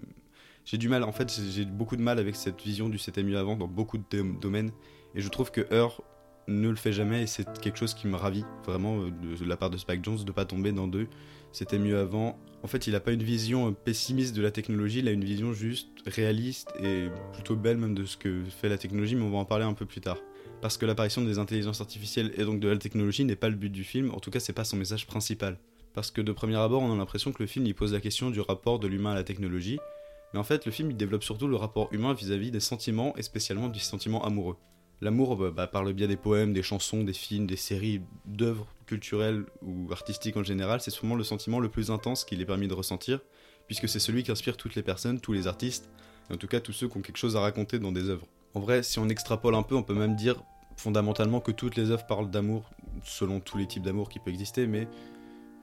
j'ai 0.65 0.79
du 0.79 0.89
mal. 0.89 1.03
En 1.03 1.11
fait, 1.11 1.31
j'ai 1.51 1.65
beaucoup 1.65 1.95
de 1.95 2.01
mal 2.01 2.17
avec 2.17 2.35
cette 2.35 2.59
vision 2.59 2.89
du 2.89 2.97
c'était 2.97 3.21
mieux 3.21 3.37
avant 3.37 3.55
dans 3.55 3.67
beaucoup 3.67 3.99
de 3.99 4.39
domaines. 4.39 4.71
Et 5.13 5.21
je 5.21 5.29
trouve 5.29 5.51
que 5.51 5.61
Heur 5.71 6.01
ne 6.47 6.67
le 6.67 6.75
fait 6.75 6.93
jamais 6.93 7.21
et 7.21 7.27
c'est 7.27 7.59
quelque 7.59 7.77
chose 7.77 7.93
qui 7.93 8.07
me 8.07 8.15
ravit 8.15 8.43
vraiment 8.65 9.03
euh, 9.03 9.11
de, 9.11 9.45
la 9.45 9.55
part 9.55 9.69
de 9.69 9.77
Spike 9.77 10.03
Jones 10.03 10.17
de 10.23 10.31
pas 10.31 10.45
tomber 10.45 10.71
dans 10.71 10.87
deux. 10.87 11.07
C'était 11.51 11.77
mieux 11.77 11.99
avant. 11.99 12.39
En 12.63 12.67
fait, 12.67 12.87
il 12.87 12.93
n'a 12.93 12.99
pas 12.99 13.11
une 13.11 13.21
vision 13.21 13.67
euh, 13.67 13.71
pessimiste 13.71 14.35
de 14.35 14.41
la 14.41 14.49
technologie, 14.49 14.97
il 14.97 15.07
a 15.07 15.11
une 15.11 15.23
vision 15.23 15.53
juste 15.53 15.89
réaliste 16.07 16.73
et 16.81 17.09
plutôt 17.33 17.55
belle 17.55 17.77
même 17.77 17.93
de 17.93 18.05
ce 18.05 18.17
que 18.17 18.43
fait 18.45 18.67
la 18.67 18.79
technologie, 18.79 19.15
mais 19.15 19.25
on 19.25 19.29
va 19.29 19.37
en 19.37 19.45
parler 19.45 19.65
un 19.65 19.75
peu 19.75 19.85
plus 19.85 20.01
tard. 20.01 20.17
Parce 20.59 20.79
que 20.79 20.87
l'apparition 20.87 21.21
des 21.21 21.37
intelligences 21.37 21.81
artificielles 21.81 22.31
et 22.35 22.45
donc 22.45 22.59
de 22.59 22.67
la 22.67 22.77
technologie 22.77 23.25
n'est 23.25 23.35
pas 23.35 23.49
le 23.49 23.55
but 23.55 23.69
du 23.69 23.83
film, 23.83 24.09
en 24.09 24.19
tout 24.19 24.31
cas 24.31 24.39
c'est 24.39 24.53
pas 24.53 24.63
son 24.63 24.77
message 24.77 25.05
principal 25.05 25.59
parce 25.93 26.11
que 26.11 26.21
de 26.21 26.31
premier 26.31 26.55
abord, 26.55 26.81
on 26.81 26.93
a 26.93 26.95
l'impression 26.95 27.31
que 27.31 27.41
le 27.43 27.47
film 27.47 27.65
y 27.65 27.73
pose 27.73 27.93
la 27.93 27.99
question 27.99 28.29
du 28.29 28.39
rapport 28.39 28.79
de 28.79 28.87
l'humain 28.87 29.11
à 29.11 29.15
la 29.15 29.23
technologie, 29.23 29.79
mais 30.33 30.39
en 30.39 30.43
fait, 30.43 30.65
le 30.65 30.71
film 30.71 30.91
il 30.91 30.97
développe 30.97 31.23
surtout 31.23 31.47
le 31.47 31.55
rapport 31.55 31.89
humain 31.91 32.13
vis-à-vis 32.13 32.51
des 32.51 32.59
sentiments, 32.59 33.15
et 33.17 33.21
spécialement 33.21 33.67
du 33.67 33.79
sentiment 33.79 34.23
amoureux. 34.23 34.55
L'amour, 35.01 35.35
bah, 35.35 35.49
bah, 35.49 35.67
par 35.67 35.83
le 35.83 35.93
biais 35.93 36.07
des 36.07 36.15
poèmes, 36.15 36.53
des 36.53 36.61
chansons, 36.61 37.03
des 37.03 37.13
films, 37.13 37.47
des 37.47 37.55
séries, 37.55 38.01
d'œuvres 38.25 38.67
culturelles 38.85 39.45
ou 39.63 39.91
artistiques 39.91 40.37
en 40.37 40.43
général, 40.43 40.79
c'est 40.79 40.91
souvent 40.91 41.15
le 41.15 41.23
sentiment 41.23 41.59
le 41.59 41.69
plus 41.69 41.89
intense 41.89 42.23
qu'il 42.23 42.39
est 42.39 42.45
permis 42.45 42.67
de 42.67 42.73
ressentir, 42.73 43.19
puisque 43.65 43.89
c'est 43.89 43.99
celui 43.99 44.23
qui 44.23 44.31
inspire 44.31 44.57
toutes 44.57 44.75
les 44.75 44.83
personnes, 44.83 45.19
tous 45.19 45.33
les 45.33 45.47
artistes, 45.47 45.89
et 46.29 46.33
en 46.33 46.37
tout 46.37 46.47
cas 46.47 46.59
tous 46.59 46.71
ceux 46.71 46.87
qui 46.87 46.97
ont 46.97 47.01
quelque 47.01 47.17
chose 47.17 47.35
à 47.35 47.41
raconter 47.41 47.79
dans 47.79 47.91
des 47.91 48.09
œuvres. 48.09 48.27
En 48.53 48.59
vrai, 48.59 48.83
si 48.83 48.99
on 48.99 49.09
extrapole 49.09 49.55
un 49.55 49.63
peu, 49.63 49.75
on 49.75 49.83
peut 49.83 49.95
même 49.95 50.15
dire 50.15 50.43
fondamentalement 50.77 51.39
que 51.39 51.51
toutes 51.51 51.75
les 51.75 51.91
œuvres 51.91 52.05
parlent 52.05 52.29
d'amour, 52.29 52.69
selon 53.03 53.39
tous 53.39 53.57
les 53.57 53.67
types 53.67 53.83
d'amour 53.83 54.09
qui 54.09 54.19
peuvent 54.19 54.33
exister, 54.33 54.67
mais 54.67 54.87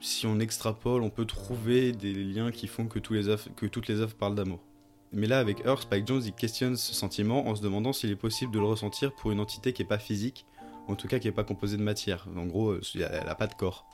si 0.01 0.27
on 0.27 0.39
extrapole, 0.41 1.03
on 1.03 1.11
peut 1.11 1.25
trouver 1.25 1.93
des 1.93 2.13
liens 2.13 2.51
qui 2.51 2.67
font 2.67 2.87
que, 2.87 2.99
toutes 2.99 3.89
les 3.89 4.01
œuvres 4.01 4.15
parlent 4.15 4.35
d'amour. 4.35 4.61
Mais 5.13 5.27
là, 5.27 5.39
avec 5.39 5.65
Earth, 5.65 5.83
Spike 5.83 6.07
Jones, 6.07 6.23
il 6.25 6.33
questionne 6.33 6.77
ce 6.77 6.95
sentiment 6.95 7.49
en 7.49 7.57
se 7.57 7.63
demandant 7.63 7.93
s'il 7.93 8.11
est 8.11 8.17
possible 8.17 8.53
de 8.53 8.59
le 8.59 8.67
ressentir 8.67 9.15
pour 9.15 9.33
une 9.33 9.41
entité 9.41 9.73
qui 9.73 9.83
n'est 9.83 9.89
pas 9.89 9.99
physique, 9.99 10.45
en 10.87 10.95
tout 10.95 11.09
cas 11.09 11.19
qui 11.19 11.27
n'est 11.27 11.33
pas 11.33 11.45
composée 11.45 11.77
de 11.77 11.83
matière. 11.83 12.27
En 12.37 12.47
gros, 12.47 12.75
elle 12.75 13.25
n'a 13.25 13.35
pas 13.35 13.47
de 13.47 13.55
corps. 13.55 13.87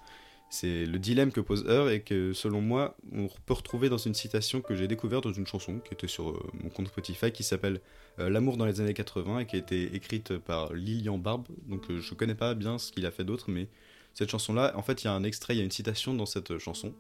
C'est 0.50 0.84
le 0.84 0.98
dilemme 0.98 1.32
que 1.32 1.40
pose 1.40 1.64
Earth 1.68 1.90
et 1.90 2.00
que, 2.00 2.32
selon 2.32 2.60
moi, 2.60 2.96
on 3.12 3.28
peut 3.46 3.54
retrouver 3.54 3.88
dans 3.88 3.98
une 3.98 4.14
citation 4.14 4.60
que 4.60 4.74
j'ai 4.74 4.86
découverte 4.86 5.24
dans 5.24 5.32
une 5.32 5.46
chanson 5.46 5.80
qui 5.80 5.94
était 5.94 6.06
sur 6.06 6.30
euh, 6.30 6.50
mon 6.62 6.68
compte 6.68 6.88
Spotify 6.88 7.32
qui 7.32 7.42
s'appelle 7.42 7.80
euh, 8.20 8.28
L'amour 8.28 8.56
dans 8.56 8.66
les 8.66 8.80
années 8.80 8.94
80 8.94 9.40
et 9.40 9.46
qui 9.46 9.56
a 9.56 9.58
été 9.58 9.96
écrite 9.96 10.38
par 10.38 10.72
Lilian 10.72 11.18
Barbe. 11.18 11.48
Donc 11.66 11.90
euh, 11.90 12.00
je 12.00 12.14
connais 12.14 12.36
pas 12.36 12.54
bien 12.54 12.78
ce 12.78 12.92
qu'il 12.92 13.04
a 13.06 13.10
fait 13.10 13.24
d'autre, 13.24 13.46
mais 13.48 13.68
cette 14.14 14.30
chanson-là, 14.30 14.72
en 14.76 14.82
fait, 14.82 15.02
il 15.02 15.06
y 15.06 15.08
a 15.08 15.12
un 15.12 15.24
extrait, 15.24 15.54
il 15.54 15.58
y 15.58 15.60
a 15.60 15.64
une 15.64 15.70
citation 15.70 16.14
dans 16.14 16.26
cette 16.26 16.58
chanson 16.58 16.92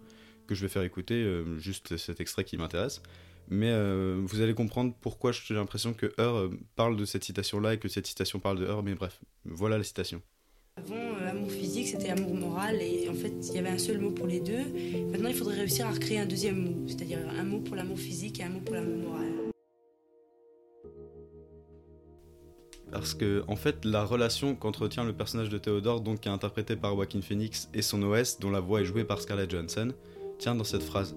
que 0.46 0.54
je 0.54 0.62
vais 0.62 0.68
faire 0.68 0.82
écouter, 0.82 1.14
euh, 1.14 1.58
juste 1.58 1.96
cet 1.96 2.20
extrait 2.20 2.44
qui 2.44 2.56
m'intéresse. 2.56 3.00
Mais 3.48 3.70
euh, 3.70 4.20
vous 4.24 4.40
allez 4.40 4.54
comprendre 4.54 4.94
pourquoi 5.00 5.32
j'ai 5.32 5.54
l'impression 5.54 5.92
que 5.92 6.12
Heur 6.18 6.36
euh, 6.36 6.50
parle 6.76 6.96
de 6.96 7.04
cette 7.04 7.24
citation-là 7.24 7.74
et 7.74 7.78
que 7.78 7.88
cette 7.88 8.06
citation 8.06 8.40
parle 8.40 8.58
de 8.58 8.64
Heur, 8.64 8.82
mais 8.82 8.94
bref, 8.94 9.20
voilà 9.44 9.78
la 9.78 9.84
citation. 9.84 10.22
Avant, 10.76 10.96
amour 11.28 11.50
physique, 11.50 11.86
c'était 11.88 12.10
amour 12.10 12.34
moral, 12.34 12.80
et 12.80 13.08
en 13.08 13.14
fait, 13.14 13.32
il 13.48 13.54
y 13.54 13.58
avait 13.58 13.68
un 13.68 13.78
seul 13.78 13.98
mot 13.98 14.10
pour 14.10 14.26
les 14.26 14.40
deux. 14.40 14.64
Maintenant, 15.12 15.28
il 15.28 15.34
faudrait 15.34 15.56
réussir 15.56 15.86
à 15.86 15.92
recréer 15.92 16.18
un 16.18 16.26
deuxième 16.26 16.56
mot, 16.56 16.88
c'est-à-dire 16.88 17.18
un 17.38 17.44
mot 17.44 17.60
pour 17.60 17.76
l'amour 17.76 17.98
physique 17.98 18.40
et 18.40 18.42
un 18.42 18.48
mot 18.48 18.60
pour 18.60 18.74
l'amour 18.74 18.96
moral. 18.96 19.43
Parce 22.94 23.12
que 23.12 23.42
en 23.48 23.56
fait 23.56 23.84
la 23.84 24.04
relation 24.04 24.54
qu'entretient 24.54 25.02
le 25.02 25.12
personnage 25.12 25.48
de 25.48 25.58
Theodore, 25.58 26.00
donc 26.00 26.20
qui 26.20 26.28
est 26.28 26.32
interprété 26.32 26.76
par 26.76 26.94
Joaquin 26.94 27.20
Phoenix, 27.20 27.68
et 27.74 27.82
son 27.82 28.00
OS, 28.04 28.38
dont 28.38 28.50
la 28.50 28.60
voix 28.60 28.82
est 28.82 28.84
jouée 28.84 29.02
par 29.02 29.20
Scarlett 29.20 29.50
Johansson, 29.50 29.92
tient 30.38 30.54
dans 30.54 30.64
cette 30.64 30.84
phrase. 30.84 31.16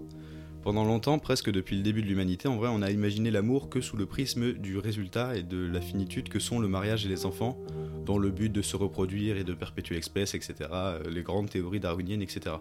Pendant 0.63 0.84
longtemps, 0.84 1.19
presque 1.19 1.51
depuis 1.51 1.77
le 1.77 1.84
début 1.84 2.01
de 2.01 2.07
l'humanité, 2.07 2.48
en 2.48 2.57
vrai, 2.57 2.67
on 2.72 2.81
a 2.81 2.89
imaginé 2.89 3.29
l'amour 3.29 3.69
que 3.69 3.79
sous 3.79 3.96
le 3.96 4.07
prisme 4.07 4.53
du 4.53 4.79
résultat 4.79 5.38
et 5.38 5.43
de 5.43 5.67
la 5.67 5.79
finitude 5.79 6.29
que 6.29 6.39
sont 6.39 6.60
le 6.60 6.67
mariage 6.67 7.05
et 7.05 7.10
les 7.10 7.27
enfants, 7.27 7.60
dans 8.07 8.17
le 8.17 8.31
but 8.31 8.51
de 8.51 8.63
se 8.63 8.75
reproduire 8.75 9.38
et 9.38 9.43
de 9.43 9.53
perpétuer 9.53 9.96
l'espèce, 9.96 10.34
etc., 10.34 10.55
euh, 10.72 11.03
les 11.12 11.22
grandes 11.22 11.51
théories 11.51 11.79
darwiniennes, 11.79 12.24
etc. 12.24 12.55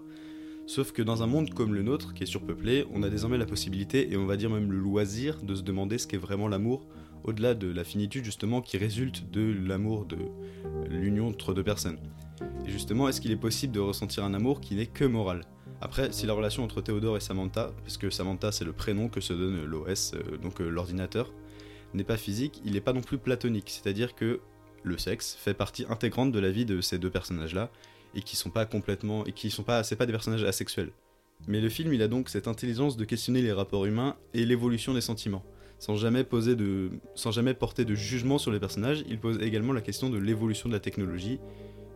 Sauf 0.66 0.92
que 0.92 1.00
dans 1.00 1.23
un 1.23 1.26
monde 1.26 1.54
comme 1.54 1.75
le 1.75 1.82
nôtre, 1.82 2.12
qui 2.12 2.25
est 2.25 2.26
surpeuplé, 2.26 2.87
on 2.92 3.02
a 3.02 3.08
désormais 3.08 3.38
la 3.38 3.46
possibilité, 3.46 4.12
et 4.12 4.18
on 4.18 4.26
va 4.26 4.37
dire 4.37 4.50
même 4.50 4.70
le 4.70 4.78
loisir, 4.78 5.40
de 5.42 5.54
se 5.54 5.62
demander 5.62 5.96
ce 5.96 6.06
qu'est 6.06 6.18
vraiment 6.18 6.49
l'amour 6.49 6.87
au-delà 7.25 7.54
de 7.54 7.70
la 7.70 7.85
finitude 7.85 8.25
justement 8.25 8.61
qui 8.61 8.78
résulte 8.78 9.30
de 9.30 9.54
l'amour, 9.66 10.06
de 10.06 10.18
l'union 10.88 11.28
entre 11.28 11.54
deux 11.54 11.64
personnes. 11.64 11.99
Et 12.66 12.70
justement, 12.70 13.08
est-ce 13.08 13.20
qu'il 13.20 13.30
est 13.30 13.37
possible 13.37 13.73
de 13.73 13.80
ressentir 13.80 14.25
un 14.25 14.35
amour 14.35 14.61
qui 14.61 14.75
n'est 14.75 14.87
que 14.87 15.04
moral? 15.04 15.42
Après, 15.80 16.11
si 16.12 16.26
la 16.26 16.32
relation 16.32 16.64
entre 16.64 16.80
Théodore 16.80 17.16
et 17.16 17.20
Samantha, 17.20 17.73
puisque 17.85 18.11
Samantha 18.11 18.50
c'est 18.50 18.64
le 18.64 18.73
prénom 18.73 19.08
que 19.08 19.20
se 19.20 19.32
donne 19.32 19.64
l'OS, 19.64 20.14
euh, 20.14 20.38
donc 20.38 20.61
euh, 20.61 20.68
l'ordinateur, 20.68 21.32
n'est 21.94 22.04
pas 22.04 22.16
physique, 22.16 22.61
il 22.64 22.73
n'est 22.73 22.80
pas 22.80 22.92
non 22.92 23.02
plus 23.02 23.18
platonique, 23.18 23.70
c'est-à-dire 23.70 24.14
que 24.14 24.40
le 24.82 24.99
sexe 24.99 25.37
fait 25.38 25.54
partie 25.54 25.85
intégrante 25.88 26.32
de 26.32 26.38
la 26.38 26.50
vie 26.50 26.64
de 26.64 26.80
ces 26.80 26.99
deux 26.99 27.11
personnages-là, 27.11 27.70
et 28.14 28.23
qui 28.23 28.37
sont 28.37 28.50
pas 28.50 28.64
complètement, 28.64 29.26
et 29.26 29.32
qui 29.32 29.50
sont 29.50 29.62
pas, 29.62 29.82
c'est 29.82 29.96
pas 29.96 30.06
des 30.06 30.12
personnages 30.12 30.44
asexuels. 30.44 30.92
Mais 31.46 31.61
le 31.61 31.68
film, 31.68 31.92
il 31.92 32.02
a 32.02 32.08
donc 32.08 32.30
cette 32.30 32.49
intelligence 32.49 32.96
de 32.96 33.04
questionner 33.04 33.42
les 33.42 33.52
rapports 33.52 33.85
humains 33.85 34.16
et 34.32 34.46
l'évolution 34.46 34.94
des 34.94 35.02
sentiments. 35.02 35.44
Sans 35.78 35.97
jamais, 35.97 36.25
porter 36.25 36.54
de 37.85 37.95
jugement 37.95 38.38
sur 38.38 38.50
les 38.50 38.61
personnages, 38.61 39.04
il 39.09 39.18
pose 39.18 39.38
également 39.42 39.73
la 39.73 39.83
question 39.83 40.11
de 40.11 40.18
l'évolution 40.18 40.68
de 40.68 40.75
la 40.75 40.80
technologie 40.80 41.38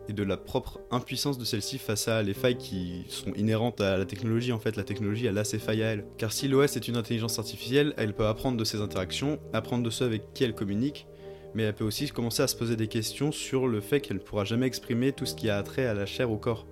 et 0.07 0.13
de 0.13 0.23
la 0.23 0.37
propre 0.37 0.79
impuissance 0.91 1.37
de 1.37 1.45
celle-ci 1.45 1.77
face 1.77 2.07
à 2.07 2.21
les 2.21 2.33
failles 2.33 2.57
qui 2.57 3.05
sont 3.07 3.33
inhérentes 3.33 3.81
à 3.81 3.97
la 3.97 4.05
technologie. 4.05 4.51
En 4.51 4.59
fait, 4.59 4.75
la 4.75 4.83
technologie, 4.83 5.27
a 5.27 5.43
ses 5.43 5.59
failles 5.59 5.83
à 5.83 5.87
elle. 5.87 6.05
Car 6.17 6.31
si 6.31 6.47
l'OS 6.47 6.75
est 6.75 6.87
une 6.87 6.97
intelligence 6.97 7.39
artificielle, 7.39 7.93
elle 7.97 8.13
peut 8.13 8.27
apprendre 8.27 8.57
de 8.57 8.63
ses 8.63 8.81
interactions, 8.81 9.39
apprendre 9.53 9.83
de 9.83 9.89
ceux 9.89 10.05
avec 10.05 10.33
qui 10.33 10.43
elle 10.43 10.55
communique, 10.55 11.07
mais 11.53 11.63
elle 11.63 11.73
peut 11.73 11.83
aussi 11.83 12.09
commencer 12.09 12.43
à 12.43 12.47
se 12.47 12.55
poser 12.55 12.75
des 12.75 12.87
questions 12.87 13.31
sur 13.31 13.67
le 13.67 13.81
fait 13.81 13.99
qu'elle 13.99 14.17
ne 14.17 14.21
pourra 14.21 14.45
jamais 14.45 14.67
exprimer 14.67 15.11
tout 15.11 15.25
ce 15.25 15.35
qui 15.35 15.49
a 15.49 15.57
attrait 15.57 15.85
à 15.85 15.93
la 15.93 16.05
chair 16.05 16.31
au 16.31 16.37
corps. 16.37 16.65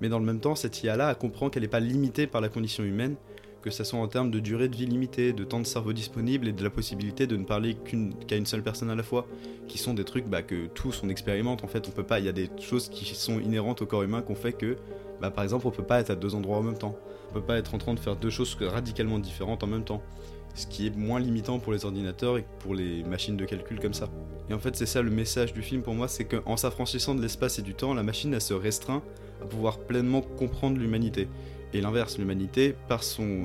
Mais 0.00 0.08
dans 0.08 0.18
le 0.18 0.24
même 0.24 0.40
temps, 0.40 0.54
cette 0.54 0.82
IA-là, 0.82 1.14
comprend 1.14 1.50
qu'elle 1.50 1.62
n'est 1.62 1.68
pas 1.68 1.80
limitée 1.80 2.26
par 2.26 2.40
la 2.40 2.48
condition 2.48 2.84
humaine, 2.84 3.16
que 3.68 3.74
ce 3.74 3.84
soit 3.84 3.98
en 3.98 4.08
termes 4.08 4.30
de 4.30 4.40
durée 4.40 4.68
de 4.68 4.76
vie 4.76 4.86
limitée, 4.86 5.32
de 5.32 5.44
temps 5.44 5.60
de 5.60 5.66
cerveau 5.66 5.92
disponible 5.92 6.48
et 6.48 6.52
de 6.52 6.62
la 6.62 6.70
possibilité 6.70 7.26
de 7.26 7.36
ne 7.36 7.44
parler 7.44 7.76
qu'à 8.26 8.36
une 8.36 8.46
seule 8.46 8.62
personne 8.62 8.90
à 8.90 8.94
la 8.94 9.02
fois, 9.02 9.26
qui 9.66 9.78
sont 9.78 9.94
des 9.94 10.04
trucs 10.04 10.26
bah, 10.26 10.42
que 10.42 10.66
tous 10.66 11.02
on 11.02 11.08
expérimente 11.08 11.64
en 11.64 11.68
fait. 11.68 11.86
On 11.88 11.90
peut 11.90 12.02
pas, 12.02 12.18
il 12.18 12.26
y 12.26 12.28
a 12.28 12.32
des 12.32 12.50
choses 12.60 12.88
qui 12.88 13.04
sont 13.14 13.40
inhérentes 13.40 13.82
au 13.82 13.86
corps 13.86 14.02
humain 14.02 14.22
qu'on 14.22 14.34
fait 14.34 14.52
que, 14.52 14.76
bah, 15.20 15.30
par 15.30 15.44
exemple, 15.44 15.66
on 15.66 15.70
peut 15.70 15.82
pas 15.82 16.00
être 16.00 16.10
à 16.10 16.16
deux 16.16 16.34
endroits 16.34 16.58
en 16.58 16.62
même 16.62 16.78
temps. 16.78 16.96
On 17.30 17.34
peut 17.34 17.42
pas 17.42 17.58
être 17.58 17.74
en 17.74 17.78
train 17.78 17.94
de 17.94 18.00
faire 18.00 18.16
deux 18.16 18.30
choses 18.30 18.56
radicalement 18.60 19.18
différentes 19.18 19.62
en 19.62 19.66
même 19.66 19.84
temps 19.84 20.02
ce 20.58 20.66
qui 20.66 20.86
est 20.86 20.96
moins 20.96 21.20
limitant 21.20 21.58
pour 21.58 21.72
les 21.72 21.84
ordinateurs 21.84 22.36
et 22.36 22.44
pour 22.58 22.74
les 22.74 23.04
machines 23.04 23.36
de 23.36 23.44
calcul 23.44 23.78
comme 23.80 23.94
ça. 23.94 24.08
Et 24.50 24.54
en 24.54 24.58
fait, 24.58 24.74
c'est 24.76 24.86
ça 24.86 25.02
le 25.02 25.10
message 25.10 25.52
du 25.52 25.62
film 25.62 25.82
pour 25.82 25.94
moi, 25.94 26.08
c'est 26.08 26.24
qu'en 26.24 26.56
s'affranchissant 26.56 27.14
de 27.14 27.22
l'espace 27.22 27.58
et 27.58 27.62
du 27.62 27.74
temps, 27.74 27.94
la 27.94 28.02
machine 28.02 28.34
elle 28.34 28.40
se 28.40 28.54
restreint 28.54 29.02
à 29.42 29.46
pouvoir 29.46 29.78
pleinement 29.78 30.20
comprendre 30.20 30.78
l'humanité. 30.78 31.28
Et 31.72 31.80
l'inverse, 31.80 32.18
l'humanité, 32.18 32.74
par, 32.88 33.02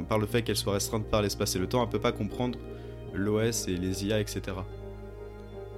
par 0.07 0.17
le 0.17 0.25
fait 0.25 0.43
qu'elle 0.43 0.55
soit 0.55 0.73
restreinte 0.73 1.05
par 1.05 1.21
l'espace 1.21 1.55
et 1.55 1.59
le 1.59 1.67
temps, 1.67 1.83
elle 1.83 1.89
peut 1.89 1.99
pas 1.99 2.11
comprendre 2.11 2.57
l'OS 3.13 3.67
et 3.67 3.75
les 3.75 4.05
IA, 4.05 4.19
etc. 4.19 4.57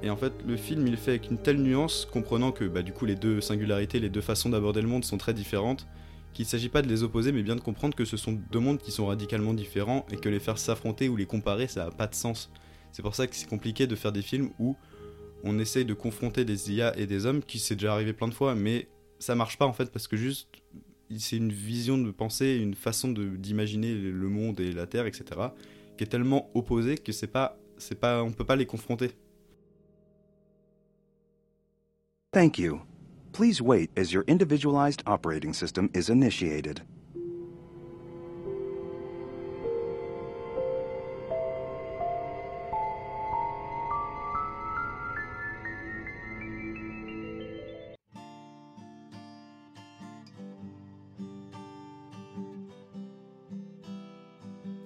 Et 0.03 0.09
en 0.09 0.15
fait, 0.15 0.33
le 0.45 0.55
film, 0.55 0.85
il 0.87 0.97
fait 0.97 1.11
avec 1.11 1.31
une 1.31 1.37
telle 1.37 1.61
nuance, 1.61 2.07
comprenant 2.11 2.51
que 2.51 2.65
bah, 2.65 2.83
du 2.83 2.93
coup 2.93 3.05
les 3.05 3.15
deux 3.15 3.41
singularités, 3.41 3.99
les 3.99 4.09
deux 4.09 4.21
façons 4.21 4.49
d'aborder 4.49 4.81
le 4.81 4.87
monde 4.87 5.03
sont 5.03 5.17
très 5.17 5.33
différentes, 5.33 5.87
qu'il 6.33 6.43
ne 6.43 6.49
s'agit 6.49 6.69
pas 6.69 6.81
de 6.81 6.87
les 6.87 7.01
opposer, 7.01 7.31
mais 7.31 7.43
bien 7.43 7.55
de 7.55 7.61
comprendre 7.61 7.95
que 7.95 8.05
ce 8.05 8.17
sont 8.17 8.37
deux 8.51 8.59
mondes 8.59 8.77
qui 8.77 8.91
sont 8.91 9.07
radicalement 9.07 9.53
différents 9.53 10.05
et 10.11 10.17
que 10.17 10.29
les 10.29 10.39
faire 10.39 10.57
s'affronter 10.57 11.09
ou 11.09 11.15
les 11.15 11.25
comparer, 11.25 11.67
ça 11.67 11.85
n'a 11.85 11.91
pas 11.91 12.07
de 12.07 12.15
sens. 12.15 12.51
C'est 12.91 13.01
pour 13.01 13.15
ça 13.15 13.25
que 13.25 13.35
c'est 13.35 13.49
compliqué 13.49 13.87
de 13.87 13.95
faire 13.95 14.11
des 14.11 14.21
films 14.21 14.51
où 14.59 14.75
on 15.43 15.59
essaye 15.59 15.85
de 15.85 15.93
confronter 15.93 16.43
des 16.45 16.73
IA 16.73 16.97
et 16.97 17.07
des 17.07 17.25
hommes, 17.25 17.41
qui 17.41 17.57
s'est 17.57 17.75
déjà 17.75 17.93
arrivé 17.93 18.13
plein 18.13 18.27
de 18.27 18.33
fois, 18.33 18.53
mais 18.53 18.89
ça 19.19 19.33
marche 19.33 19.57
pas 19.57 19.65
en 19.65 19.73
fait, 19.73 19.91
parce 19.91 20.07
que 20.07 20.17
juste, 20.17 20.49
c'est 21.17 21.37
une 21.37 21.51
vision 21.51 21.97
de 21.97 22.11
pensée, 22.11 22.55
une 22.55 22.75
façon 22.75 23.09
d'imaginer 23.11 23.93
le 23.93 24.29
monde 24.29 24.59
et 24.59 24.71
la 24.71 24.87
Terre, 24.87 25.05
etc., 25.05 25.25
qui 25.97 26.03
est 26.03 26.07
tellement 26.07 26.49
opposée 26.53 26.97
que 26.97 27.11
c'est 27.11 27.27
pas, 27.27 27.57
c'est 27.77 27.99
pas, 27.99 28.23
on 28.23 28.31
peut 28.31 28.45
pas 28.45 28.55
les 28.55 28.65
confronter. 28.65 29.11
Thank 32.31 32.57
you. 32.57 32.81
Please 33.31 33.61
wait 33.61 33.89
as 33.97 34.11
your 34.11 34.23
individualized 34.27 35.01
operating 35.05 35.53
system 35.53 35.89
is 35.93 36.09
initiated. 36.09 36.81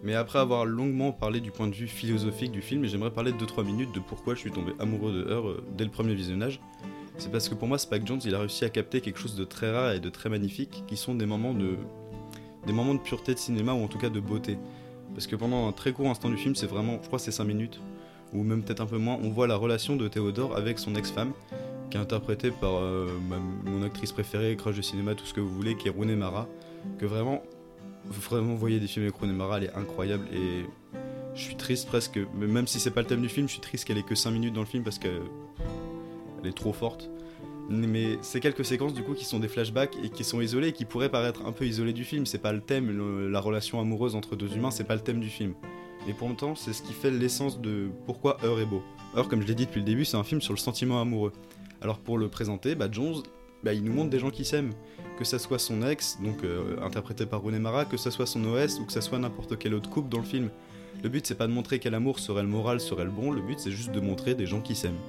Mais 0.03 0.15
après 0.15 0.39
avoir 0.39 0.65
longuement 0.65 1.11
parlé 1.11 1.41
du 1.41 1.51
point 1.51 1.67
de 1.67 1.75
vue 1.75 1.87
philosophique 1.87 2.51
du 2.51 2.61
film, 2.61 2.85
j'aimerais 2.85 3.11
parler 3.11 3.33
de 3.33 3.37
2-3 3.37 3.65
minutes 3.65 3.93
de 3.93 3.99
pourquoi 3.99 4.33
je 4.33 4.39
suis 4.39 4.51
tombé 4.51 4.71
amoureux 4.79 5.11
de 5.11 5.29
Heur 5.29 5.49
euh, 5.49 5.63
dès 5.77 5.83
le 5.83 5.91
premier 5.91 6.13
visionnage. 6.13 6.61
C'est 7.17 7.31
parce 7.31 7.49
que 7.49 7.55
pour 7.55 7.67
moi, 7.67 7.77
Spike 7.77 8.07
Jones, 8.07 8.21
il 8.23 8.33
a 8.33 8.39
réussi 8.39 8.63
à 8.63 8.69
capter 8.69 9.01
quelque 9.01 9.19
chose 9.19 9.35
de 9.35 9.43
très 9.43 9.71
rare 9.71 9.91
et 9.91 9.99
de 9.99 10.09
très 10.09 10.29
magnifique, 10.29 10.85
qui 10.87 10.95
sont 10.95 11.15
des 11.15 11.25
moments 11.25 11.53
de, 11.53 11.75
des 12.65 12.71
moments 12.71 12.93
de 12.93 12.99
pureté 12.99 13.33
de 13.33 13.39
cinéma 13.39 13.73
ou 13.73 13.83
en 13.83 13.87
tout 13.87 13.97
cas 13.97 14.09
de 14.09 14.21
beauté. 14.21 14.57
Parce 15.13 15.27
que 15.27 15.35
pendant 15.35 15.67
un 15.67 15.73
très 15.73 15.91
court 15.91 16.07
instant 16.07 16.29
du 16.29 16.37
film, 16.37 16.55
c'est 16.55 16.67
vraiment, 16.67 16.97
je 17.01 17.07
crois, 17.07 17.19
c'est 17.19 17.31
5 17.31 17.43
minutes, 17.43 17.81
ou 18.31 18.43
même 18.43 18.63
peut-être 18.63 18.79
un 18.79 18.85
peu 18.85 18.97
moins, 18.97 19.19
on 19.21 19.29
voit 19.29 19.47
la 19.47 19.57
relation 19.57 19.97
de 19.97 20.07
Théodore 20.07 20.55
avec 20.55 20.79
son 20.79 20.95
ex-femme, 20.95 21.33
qui 21.89 21.97
est 21.97 21.99
interprétée 21.99 22.51
par 22.51 22.75
euh, 22.77 23.09
mon 23.65 23.83
actrice 23.83 24.13
préférée, 24.13 24.55
crush 24.55 24.77
de 24.77 24.81
cinéma, 24.81 25.13
tout 25.15 25.25
ce 25.25 25.33
que 25.33 25.41
vous 25.41 25.53
voulez, 25.53 25.75
qui 25.75 25.89
est 25.89 25.91
Rooney 25.91 26.15
Mara, 26.15 26.47
que 26.99 27.05
vraiment, 27.05 27.41
vraiment 28.05 28.55
voyez 28.55 28.79
des 28.79 28.87
films 28.87 29.05
avec 29.05 29.15
Rooney 29.15 29.33
Mara, 29.33 29.57
elle 29.57 29.65
est 29.65 29.73
incroyable 29.75 30.27
et 30.33 30.65
je 31.35 31.41
suis 31.41 31.55
triste 31.55 31.87
presque, 31.87 32.19
même 32.35 32.67
si 32.67 32.79
c'est 32.79 32.91
pas 32.91 33.01
le 33.01 33.07
thème 33.07 33.21
du 33.21 33.29
film, 33.29 33.47
je 33.47 33.53
suis 33.53 33.61
triste 33.61 33.85
qu'elle 33.85 33.97
ait 33.97 34.03
que 34.03 34.15
5 34.15 34.31
minutes 34.31 34.53
dans 34.53 34.61
le 34.61 34.67
film 34.67 34.83
parce 34.83 34.99
que 34.99 35.21
elle 36.41 36.49
est 36.49 36.57
trop 36.57 36.73
forte. 36.73 37.09
Mais 37.69 38.17
c'est 38.21 38.39
quelques 38.39 38.65
séquences 38.65 38.93
du 38.95 39.03
coup 39.03 39.13
qui 39.13 39.25
sont 39.25 39.39
des 39.39 39.47
flashbacks 39.47 39.95
et 40.03 40.09
qui 40.09 40.23
sont 40.23 40.41
isolées 40.41 40.69
et 40.69 40.73
qui 40.73 40.85
pourraient 40.85 41.09
paraître 41.09 41.45
un 41.45 41.51
peu 41.51 41.65
isolées 41.65 41.93
du 41.93 42.03
film. 42.03 42.25
C'est 42.25 42.39
pas 42.39 42.51
le 42.51 42.61
thème, 42.61 43.29
la 43.29 43.39
relation 43.39 43.79
amoureuse 43.79 44.15
entre 44.15 44.35
deux 44.35 44.55
humains, 44.55 44.71
c'est 44.71 44.85
pas 44.85 44.95
le 44.95 45.01
thème 45.01 45.19
du 45.19 45.29
film. 45.29 45.53
Mais 46.07 46.13
pour 46.13 46.29
autant, 46.29 46.55
c'est 46.55 46.73
ce 46.73 46.81
qui 46.81 46.93
fait 46.93 47.11
l'essence 47.11 47.61
de 47.61 47.89
pourquoi 48.05 48.37
Heure 48.43 48.59
est 48.59 48.65
beau. 48.65 48.81
Heure, 49.15 49.27
comme 49.27 49.41
je 49.41 49.47
l'ai 49.47 49.55
dit 49.55 49.65
depuis 49.65 49.81
le 49.81 49.85
début, 49.85 50.05
c'est 50.05 50.17
un 50.17 50.23
film 50.23 50.41
sur 50.41 50.53
le 50.53 50.57
sentiment 50.57 50.99
amoureux. 50.99 51.33
Alors 51.81 51.99
pour 51.99 52.17
le 52.17 52.27
présenter, 52.27 52.73
bah, 52.73 52.87
Jones, 52.91 53.21
bah, 53.63 53.73
il 53.73 53.83
nous 53.83 53.93
montre 53.93 54.09
des 54.09 54.19
gens 54.19 54.31
qui 54.31 54.45
s'aiment. 54.45 54.73
Que 55.17 55.25
ça 55.25 55.37
soit 55.37 55.59
son 55.59 55.85
ex, 55.85 56.17
donc 56.23 56.43
euh, 56.43 56.77
interprété 56.81 57.25
par 57.25 57.41
Rooney 57.41 57.59
Mara, 57.59 57.85
que 57.85 57.97
ça 57.97 58.09
soit 58.09 58.25
son 58.25 58.45
OS 58.45 58.79
ou 58.79 58.85
que 58.85 58.93
ça 58.93 59.01
soit 59.01 59.19
n'importe 59.19 59.57
quel 59.57 59.73
autre 59.73 59.89
couple 59.89 60.09
dans 60.09 60.19
le 60.19 60.25
film. 60.25 60.49
Le 61.03 61.09
but 61.09 61.25
c'est 61.25 61.35
pas 61.35 61.47
de 61.47 61.51
montrer 61.51 61.79
quel 61.79 61.93
amour 61.93 62.19
serait 62.19 62.41
le 62.41 62.47
moral, 62.47 62.79
serait 62.79 63.03
le 63.03 63.09
bon, 63.09 63.31
le 63.31 63.41
but 63.41 63.59
c'est 63.59 63.71
juste 63.71 63.91
de 63.91 63.99
montrer 63.99 64.33
des 64.35 64.45
gens 64.45 64.61
qui 64.61 64.75
s'aiment. 64.75 64.99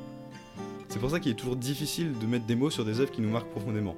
C'est 0.89 0.99
pour 0.99 1.11
ça 1.11 1.21
qu'il 1.21 1.31
est 1.31 1.37
toujours 1.37 1.57
difficile 1.57 2.19
de 2.19 2.27
mettre 2.27 2.47
des 2.47 2.57
mots 2.57 2.71
sur 2.71 2.85
des 2.85 3.01
œuvres 3.01 3.13
qui 3.13 3.21
nous 3.21 3.31
marquent 3.31 3.51
profondément. 3.51 3.95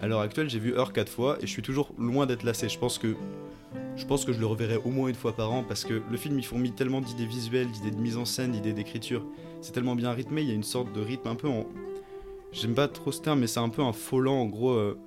À 0.00 0.08
l'heure 0.08 0.20
actuelle, 0.20 0.50
j'ai 0.50 0.58
vu 0.58 0.74
Heure 0.74 0.92
4 0.92 1.08
fois 1.08 1.38
et 1.40 1.46
je 1.46 1.52
suis 1.52 1.62
toujours 1.62 1.92
loin 1.96 2.26
d'être 2.26 2.42
lassé. 2.42 2.68
Je 2.68 2.78
pense 2.78 2.98
que 2.98 3.14
je 3.94 4.06
pense 4.06 4.24
que 4.24 4.32
je 4.32 4.40
le 4.40 4.46
reverrai 4.46 4.76
au 4.76 4.90
moins 4.90 5.08
une 5.08 5.14
fois 5.14 5.32
par 5.32 5.52
an 5.52 5.62
parce 5.62 5.84
que 5.84 6.02
le 6.10 6.16
film 6.16 6.38
il 6.38 6.44
fourmille 6.44 6.72
tellement 6.72 7.00
d'idées 7.00 7.26
visuelles, 7.26 7.70
d'idées 7.70 7.92
de 7.92 8.00
mise 8.00 8.16
en 8.16 8.24
scène, 8.24 8.50
d'idées 8.52 8.72
d'écriture. 8.72 9.24
C'est 9.60 9.72
tellement 9.72 9.94
bien 9.94 10.10
rythmé, 10.12 10.42
il 10.42 10.48
y 10.48 10.50
a 10.50 10.54
une 10.54 10.64
sorte 10.64 10.92
de 10.92 11.00
rythme 11.00 11.28
un 11.28 11.34
peu 11.36 11.48
en 11.48 11.66
j'aime 12.52 12.74
pas 12.74 12.88
trop 12.88 13.12
ce 13.12 13.20
terme 13.20 13.40
mais 13.40 13.46
c'est 13.46 13.60
un 13.60 13.68
peu 13.68 13.82
un 13.82 13.92
faux 13.92 14.20
lent 14.20 14.40
en 14.40 14.46
gros 14.46 14.72
euh, 14.72 14.98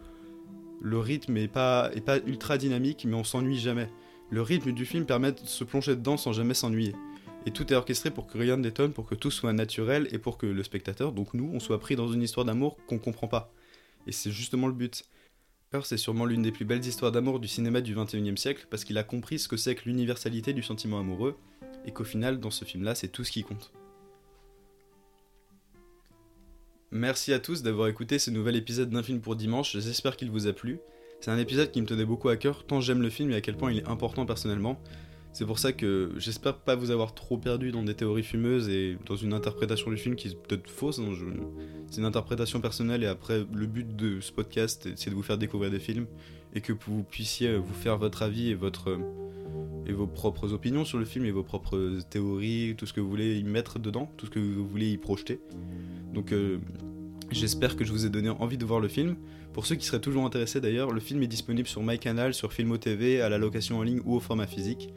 le 0.82 1.00
rythme 1.00 1.38
est 1.38 1.48
pas 1.48 1.90
est 1.94 2.02
pas 2.02 2.18
ultra 2.26 2.58
dynamique 2.58 3.06
mais 3.06 3.16
on 3.16 3.24
s'ennuie 3.24 3.60
jamais. 3.60 3.90
Le 4.32 4.42
rythme 4.42 4.72
du 4.72 4.86
film 4.86 5.06
permet 5.06 5.32
de 5.32 5.40
se 5.40 5.64
plonger 5.64 5.96
dedans 5.96 6.18
sans 6.18 6.34
jamais 6.34 6.56
s'ennuyer. 6.56 6.96
Et 7.46 7.52
tout 7.52 7.72
est 7.72 7.76
orchestré 7.76 8.10
pour 8.10 8.26
que 8.26 8.40
rien 8.40 8.58
ne 8.58 8.64
détonne, 8.64 8.92
pour 8.92 9.06
que 9.06 9.14
tout 9.14 9.30
soit 9.30 9.54
naturel 9.54 10.08
et 10.12 10.18
pour 10.18 10.38
que 10.40 10.48
le 10.48 10.64
spectateur, 10.64 11.12
donc 11.12 11.36
nous, 11.36 11.50
on 11.54 11.60
soit 11.60 11.80
pris 11.80 11.96
dans 11.96 12.08
une 12.08 12.24
histoire 12.24 12.46
d'amour 12.46 12.78
qu'on 12.88 12.98
comprend 12.98 13.28
pas. 13.28 13.54
Et 14.08 14.12
c'est 14.12 14.32
justement 14.32 14.68
le 14.68 14.74
but. 14.74 15.04
Heure, 15.76 15.86
c'est 15.86 15.98
sûrement 15.98 16.26
l'une 16.26 16.42
des 16.42 16.52
plus 16.52 16.66
belles 16.66 16.86
histoires 16.86 17.12
d'amour 17.12 17.40
du 17.40 17.48
cinéma 17.48 17.82
du 17.82 17.96
21e 17.96 18.38
siècle 18.38 18.66
parce 18.70 18.84
qu'il 18.84 18.98
a 18.98 19.04
compris 19.04 19.38
ce 19.38 19.48
que 19.48 19.58
c'est 19.58 19.76
que 19.76 19.86
l'universalité 19.86 20.54
du 20.54 20.64
sentiment 20.64 21.00
amoureux 21.00 21.38
et 21.86 21.92
qu'au 21.92 22.04
final, 22.04 22.40
dans 22.40 22.52
ce 22.52 22.66
film-là, 22.66 22.96
c'est 22.96 23.10
tout 23.10 23.24
ce 23.24 23.32
qui 23.32 23.44
compte. 23.44 23.72
Merci 26.96 27.34
à 27.34 27.40
tous 27.40 27.62
d'avoir 27.62 27.90
écouté 27.90 28.20
ce 28.20 28.32
nouvel 28.32 28.56
épisode 28.56 28.90
d'un 28.90 29.04
film 29.04 29.20
pour 29.20 29.36
dimanche, 29.36 29.78
j'espère 29.78 30.16
qu'il 30.16 30.32
vous 30.32 30.48
a 30.48 30.54
plu. 30.54 30.80
C'est 31.20 31.30
un 31.30 31.38
épisode 31.38 31.70
qui 31.70 31.82
me 31.82 31.86
tenait 31.86 32.06
beaucoup 32.06 32.30
à 32.30 32.38
cœur, 32.38 32.66
tant 32.66 32.80
j'aime 32.80 33.02
le 33.02 33.10
film 33.10 33.32
et 33.32 33.36
à 33.36 33.42
quel 33.42 33.58
point 33.58 33.70
il 33.70 33.80
est 33.80 33.88
important 33.90 34.26
personnellement. 34.26 34.80
C'est 35.34 35.46
pour 35.46 35.60
ça 35.60 35.74
que 35.74 36.14
j'espère 36.16 36.56
pas 36.56 36.78
vous 36.78 36.92
avoir 36.92 37.14
trop 37.14 37.38
perdu 37.38 37.74
dans 37.74 37.84
des 37.84 37.96
théories 37.96 38.24
fumeuses 38.24 38.70
et 38.70 38.98
dans 39.08 39.18
une 39.18 39.34
interprétation 39.34 39.92
du 39.92 39.98
film 39.98 40.16
qui 40.16 40.30
est 40.30 40.42
peut-être 40.42 40.70
fausse. 40.70 41.00
hein, 41.00 41.12
C'est 41.92 42.00
une 42.00 42.06
interprétation 42.06 42.62
personnelle 42.62 43.04
et 43.04 43.08
après 43.08 43.46
le 43.54 43.66
but 43.66 43.94
de 43.98 44.22
ce 44.22 44.32
podcast 44.32 44.88
c'est 44.96 45.10
de 45.10 45.16
vous 45.16 45.24
faire 45.24 45.38
découvrir 45.38 45.72
des 45.72 45.80
films 45.80 46.08
et 46.54 46.62
que 46.62 46.72
vous 46.72 47.04
puissiez 47.04 47.58
vous 47.58 47.74
faire 47.74 47.98
votre 47.98 48.22
avis 48.22 48.52
et 48.52 48.56
votre 48.56 48.98
et 49.86 49.92
vos 49.92 50.08
propres 50.08 50.54
opinions 50.54 50.86
sur 50.86 50.98
le 50.98 51.04
film 51.04 51.26
et 51.26 51.32
vos 51.32 51.44
propres 51.44 52.00
théories, 52.10 52.74
tout 52.78 52.86
ce 52.86 52.94
que 52.94 53.02
vous 53.02 53.10
voulez 53.10 53.38
y 53.38 53.44
mettre 53.44 53.80
dedans, 53.80 54.10
tout 54.16 54.28
ce 54.28 54.32
que 54.32 54.40
vous 54.40 54.66
voulez 54.66 54.92
y 54.92 54.98
projeter. 54.98 55.42
Donc 56.16 56.32
euh, 56.32 56.60
j'espère 57.30 57.76
que 57.76 57.84
je 57.84 57.92
vous 57.92 58.06
ai 58.06 58.10
donné 58.10 58.30
envie 58.30 58.58
de 58.58 58.66
voir 58.66 58.80
le 58.80 58.88
film. 58.88 59.18
Pour 59.54 59.66
ceux 59.66 59.76
qui 59.76 59.86
seraient 59.86 60.02
toujours 60.02 60.26
intéressés 60.26 60.62
d'ailleurs, 60.62 60.92
le 60.92 61.00
film 61.00 61.22
est 61.22 61.28
disponible 61.28 61.68
sur 61.68 61.84
MyCanal, 61.84 62.34
sur 62.34 62.54
Filmo 62.54 62.78
TV, 62.78 63.22
à 63.22 63.30
la 63.30 63.38
location 63.38 63.78
en 63.78 63.84
ligne 63.84 64.02
ou 64.06 64.16
au 64.16 64.20
format 64.20 64.48
physique. 64.48 64.94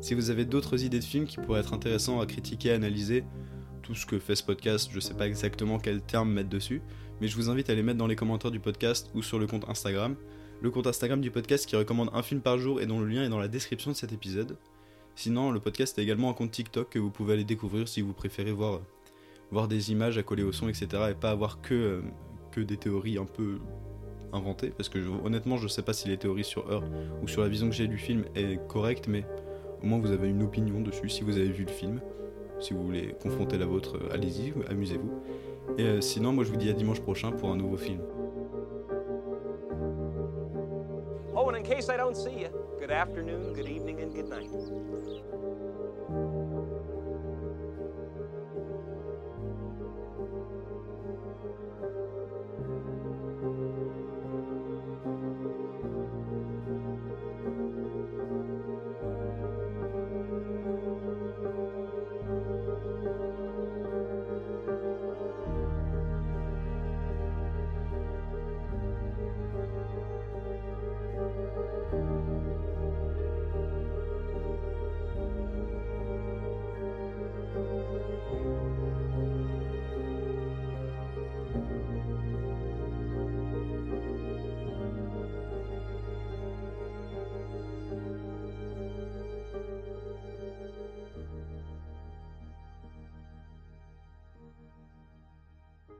Si 0.00 0.14
vous 0.14 0.30
avez 0.30 0.44
d'autres 0.44 0.82
idées 0.82 0.98
de 0.98 1.04
films 1.04 1.26
qui 1.26 1.36
pourraient 1.36 1.60
être 1.60 1.74
intéressants 1.74 2.20
à 2.20 2.26
critiquer, 2.26 2.72
à 2.72 2.74
analyser, 2.74 3.22
tout 3.82 3.94
ce 3.94 4.06
que 4.06 4.18
fait 4.18 4.34
ce 4.34 4.42
podcast, 4.42 4.90
je 4.92 5.00
sais 5.00 5.14
pas 5.14 5.26
exactement 5.26 5.78
quel 5.78 6.00
terme 6.00 6.32
mettre 6.32 6.48
dessus, 6.48 6.80
mais 7.20 7.28
je 7.28 7.36
vous 7.36 7.50
invite 7.50 7.68
à 7.68 7.74
les 7.74 7.82
mettre 7.82 7.98
dans 7.98 8.06
les 8.06 8.16
commentaires 8.16 8.50
du 8.50 8.60
podcast 8.60 9.10
ou 9.14 9.22
sur 9.22 9.38
le 9.38 9.46
compte 9.46 9.68
Instagram. 9.68 10.16
Le 10.60 10.70
compte 10.70 10.86
Instagram 10.86 11.20
du 11.20 11.30
podcast 11.30 11.66
qui 11.66 11.76
recommande 11.76 12.10
un 12.14 12.22
film 12.22 12.40
par 12.40 12.58
jour 12.58 12.80
et 12.80 12.86
dont 12.86 13.00
le 13.00 13.06
lien 13.06 13.24
est 13.24 13.28
dans 13.28 13.38
la 13.40 13.48
description 13.48 13.90
de 13.90 13.96
cet 13.96 14.12
épisode. 14.12 14.56
Sinon, 15.16 15.50
le 15.50 15.60
podcast 15.60 15.98
a 15.98 16.02
également 16.02 16.30
un 16.30 16.34
compte 16.34 16.52
TikTok 16.52 16.88
que 16.88 16.98
vous 16.98 17.10
pouvez 17.10 17.34
aller 17.34 17.44
découvrir 17.44 17.88
si 17.88 18.00
vous 18.00 18.12
préférez 18.12 18.52
voir, 18.52 18.80
voir 19.52 19.68
des 19.68 19.92
images 19.92 20.18
à 20.18 20.22
coller 20.22 20.42
au 20.42 20.50
son, 20.50 20.68
etc. 20.68 20.88
et 21.10 21.14
pas 21.14 21.30
avoir 21.30 21.60
que, 21.60 21.74
euh, 21.74 22.00
que 22.50 22.60
des 22.60 22.78
théories 22.78 23.18
un 23.18 23.26
peu 23.26 23.58
inventées. 24.32 24.70
Parce 24.70 24.88
que 24.88 24.98
honnêtement, 25.24 25.58
je 25.58 25.68
sais 25.68 25.82
pas 25.82 25.92
si 25.92 26.08
les 26.08 26.16
théories 26.16 26.42
sur 26.42 26.68
Heure 26.70 26.82
ou 27.22 27.28
sur 27.28 27.42
la 27.42 27.48
vision 27.48 27.68
que 27.68 27.74
j'ai 27.74 27.86
du 27.86 27.98
film 27.98 28.24
est 28.34 28.58
correcte, 28.66 29.06
mais 29.06 29.24
au 29.82 29.86
moins 29.86 29.98
vous 29.98 30.10
avez 30.10 30.28
une 30.28 30.42
opinion 30.42 30.80
dessus 30.80 31.10
si 31.10 31.22
vous 31.22 31.36
avez 31.36 31.50
vu 31.50 31.64
le 31.64 31.70
film. 31.70 32.00
Si 32.60 32.72
vous 32.72 32.82
voulez 32.82 33.14
confronter 33.20 33.58
la 33.58 33.66
vôtre, 33.66 33.96
euh, 33.96 34.14
allez-y, 34.14 34.54
amusez-vous. 34.70 35.10
Et 35.78 35.84
euh, 35.84 36.00
sinon, 36.00 36.32
moi 36.32 36.44
je 36.44 36.50
vous 36.50 36.56
dis 36.56 36.70
à 36.70 36.72
dimanche 36.72 37.00
prochain 37.00 37.30
pour 37.30 37.50
un 37.50 37.56
nouveau 37.56 37.76
film. 37.76 38.00
Oh, 41.34 41.48
and 41.48 41.56
in 41.56 41.62
case 41.62 41.88
I 41.88 41.96
don't 41.96 42.14
see 42.14 42.42
you, 42.42 42.48
good 42.78 42.90
afternoon, 42.90 43.52
good 43.52 43.68
evening, 43.68 44.00
and 44.00 44.14
good 44.14 44.28
night. 44.28 44.48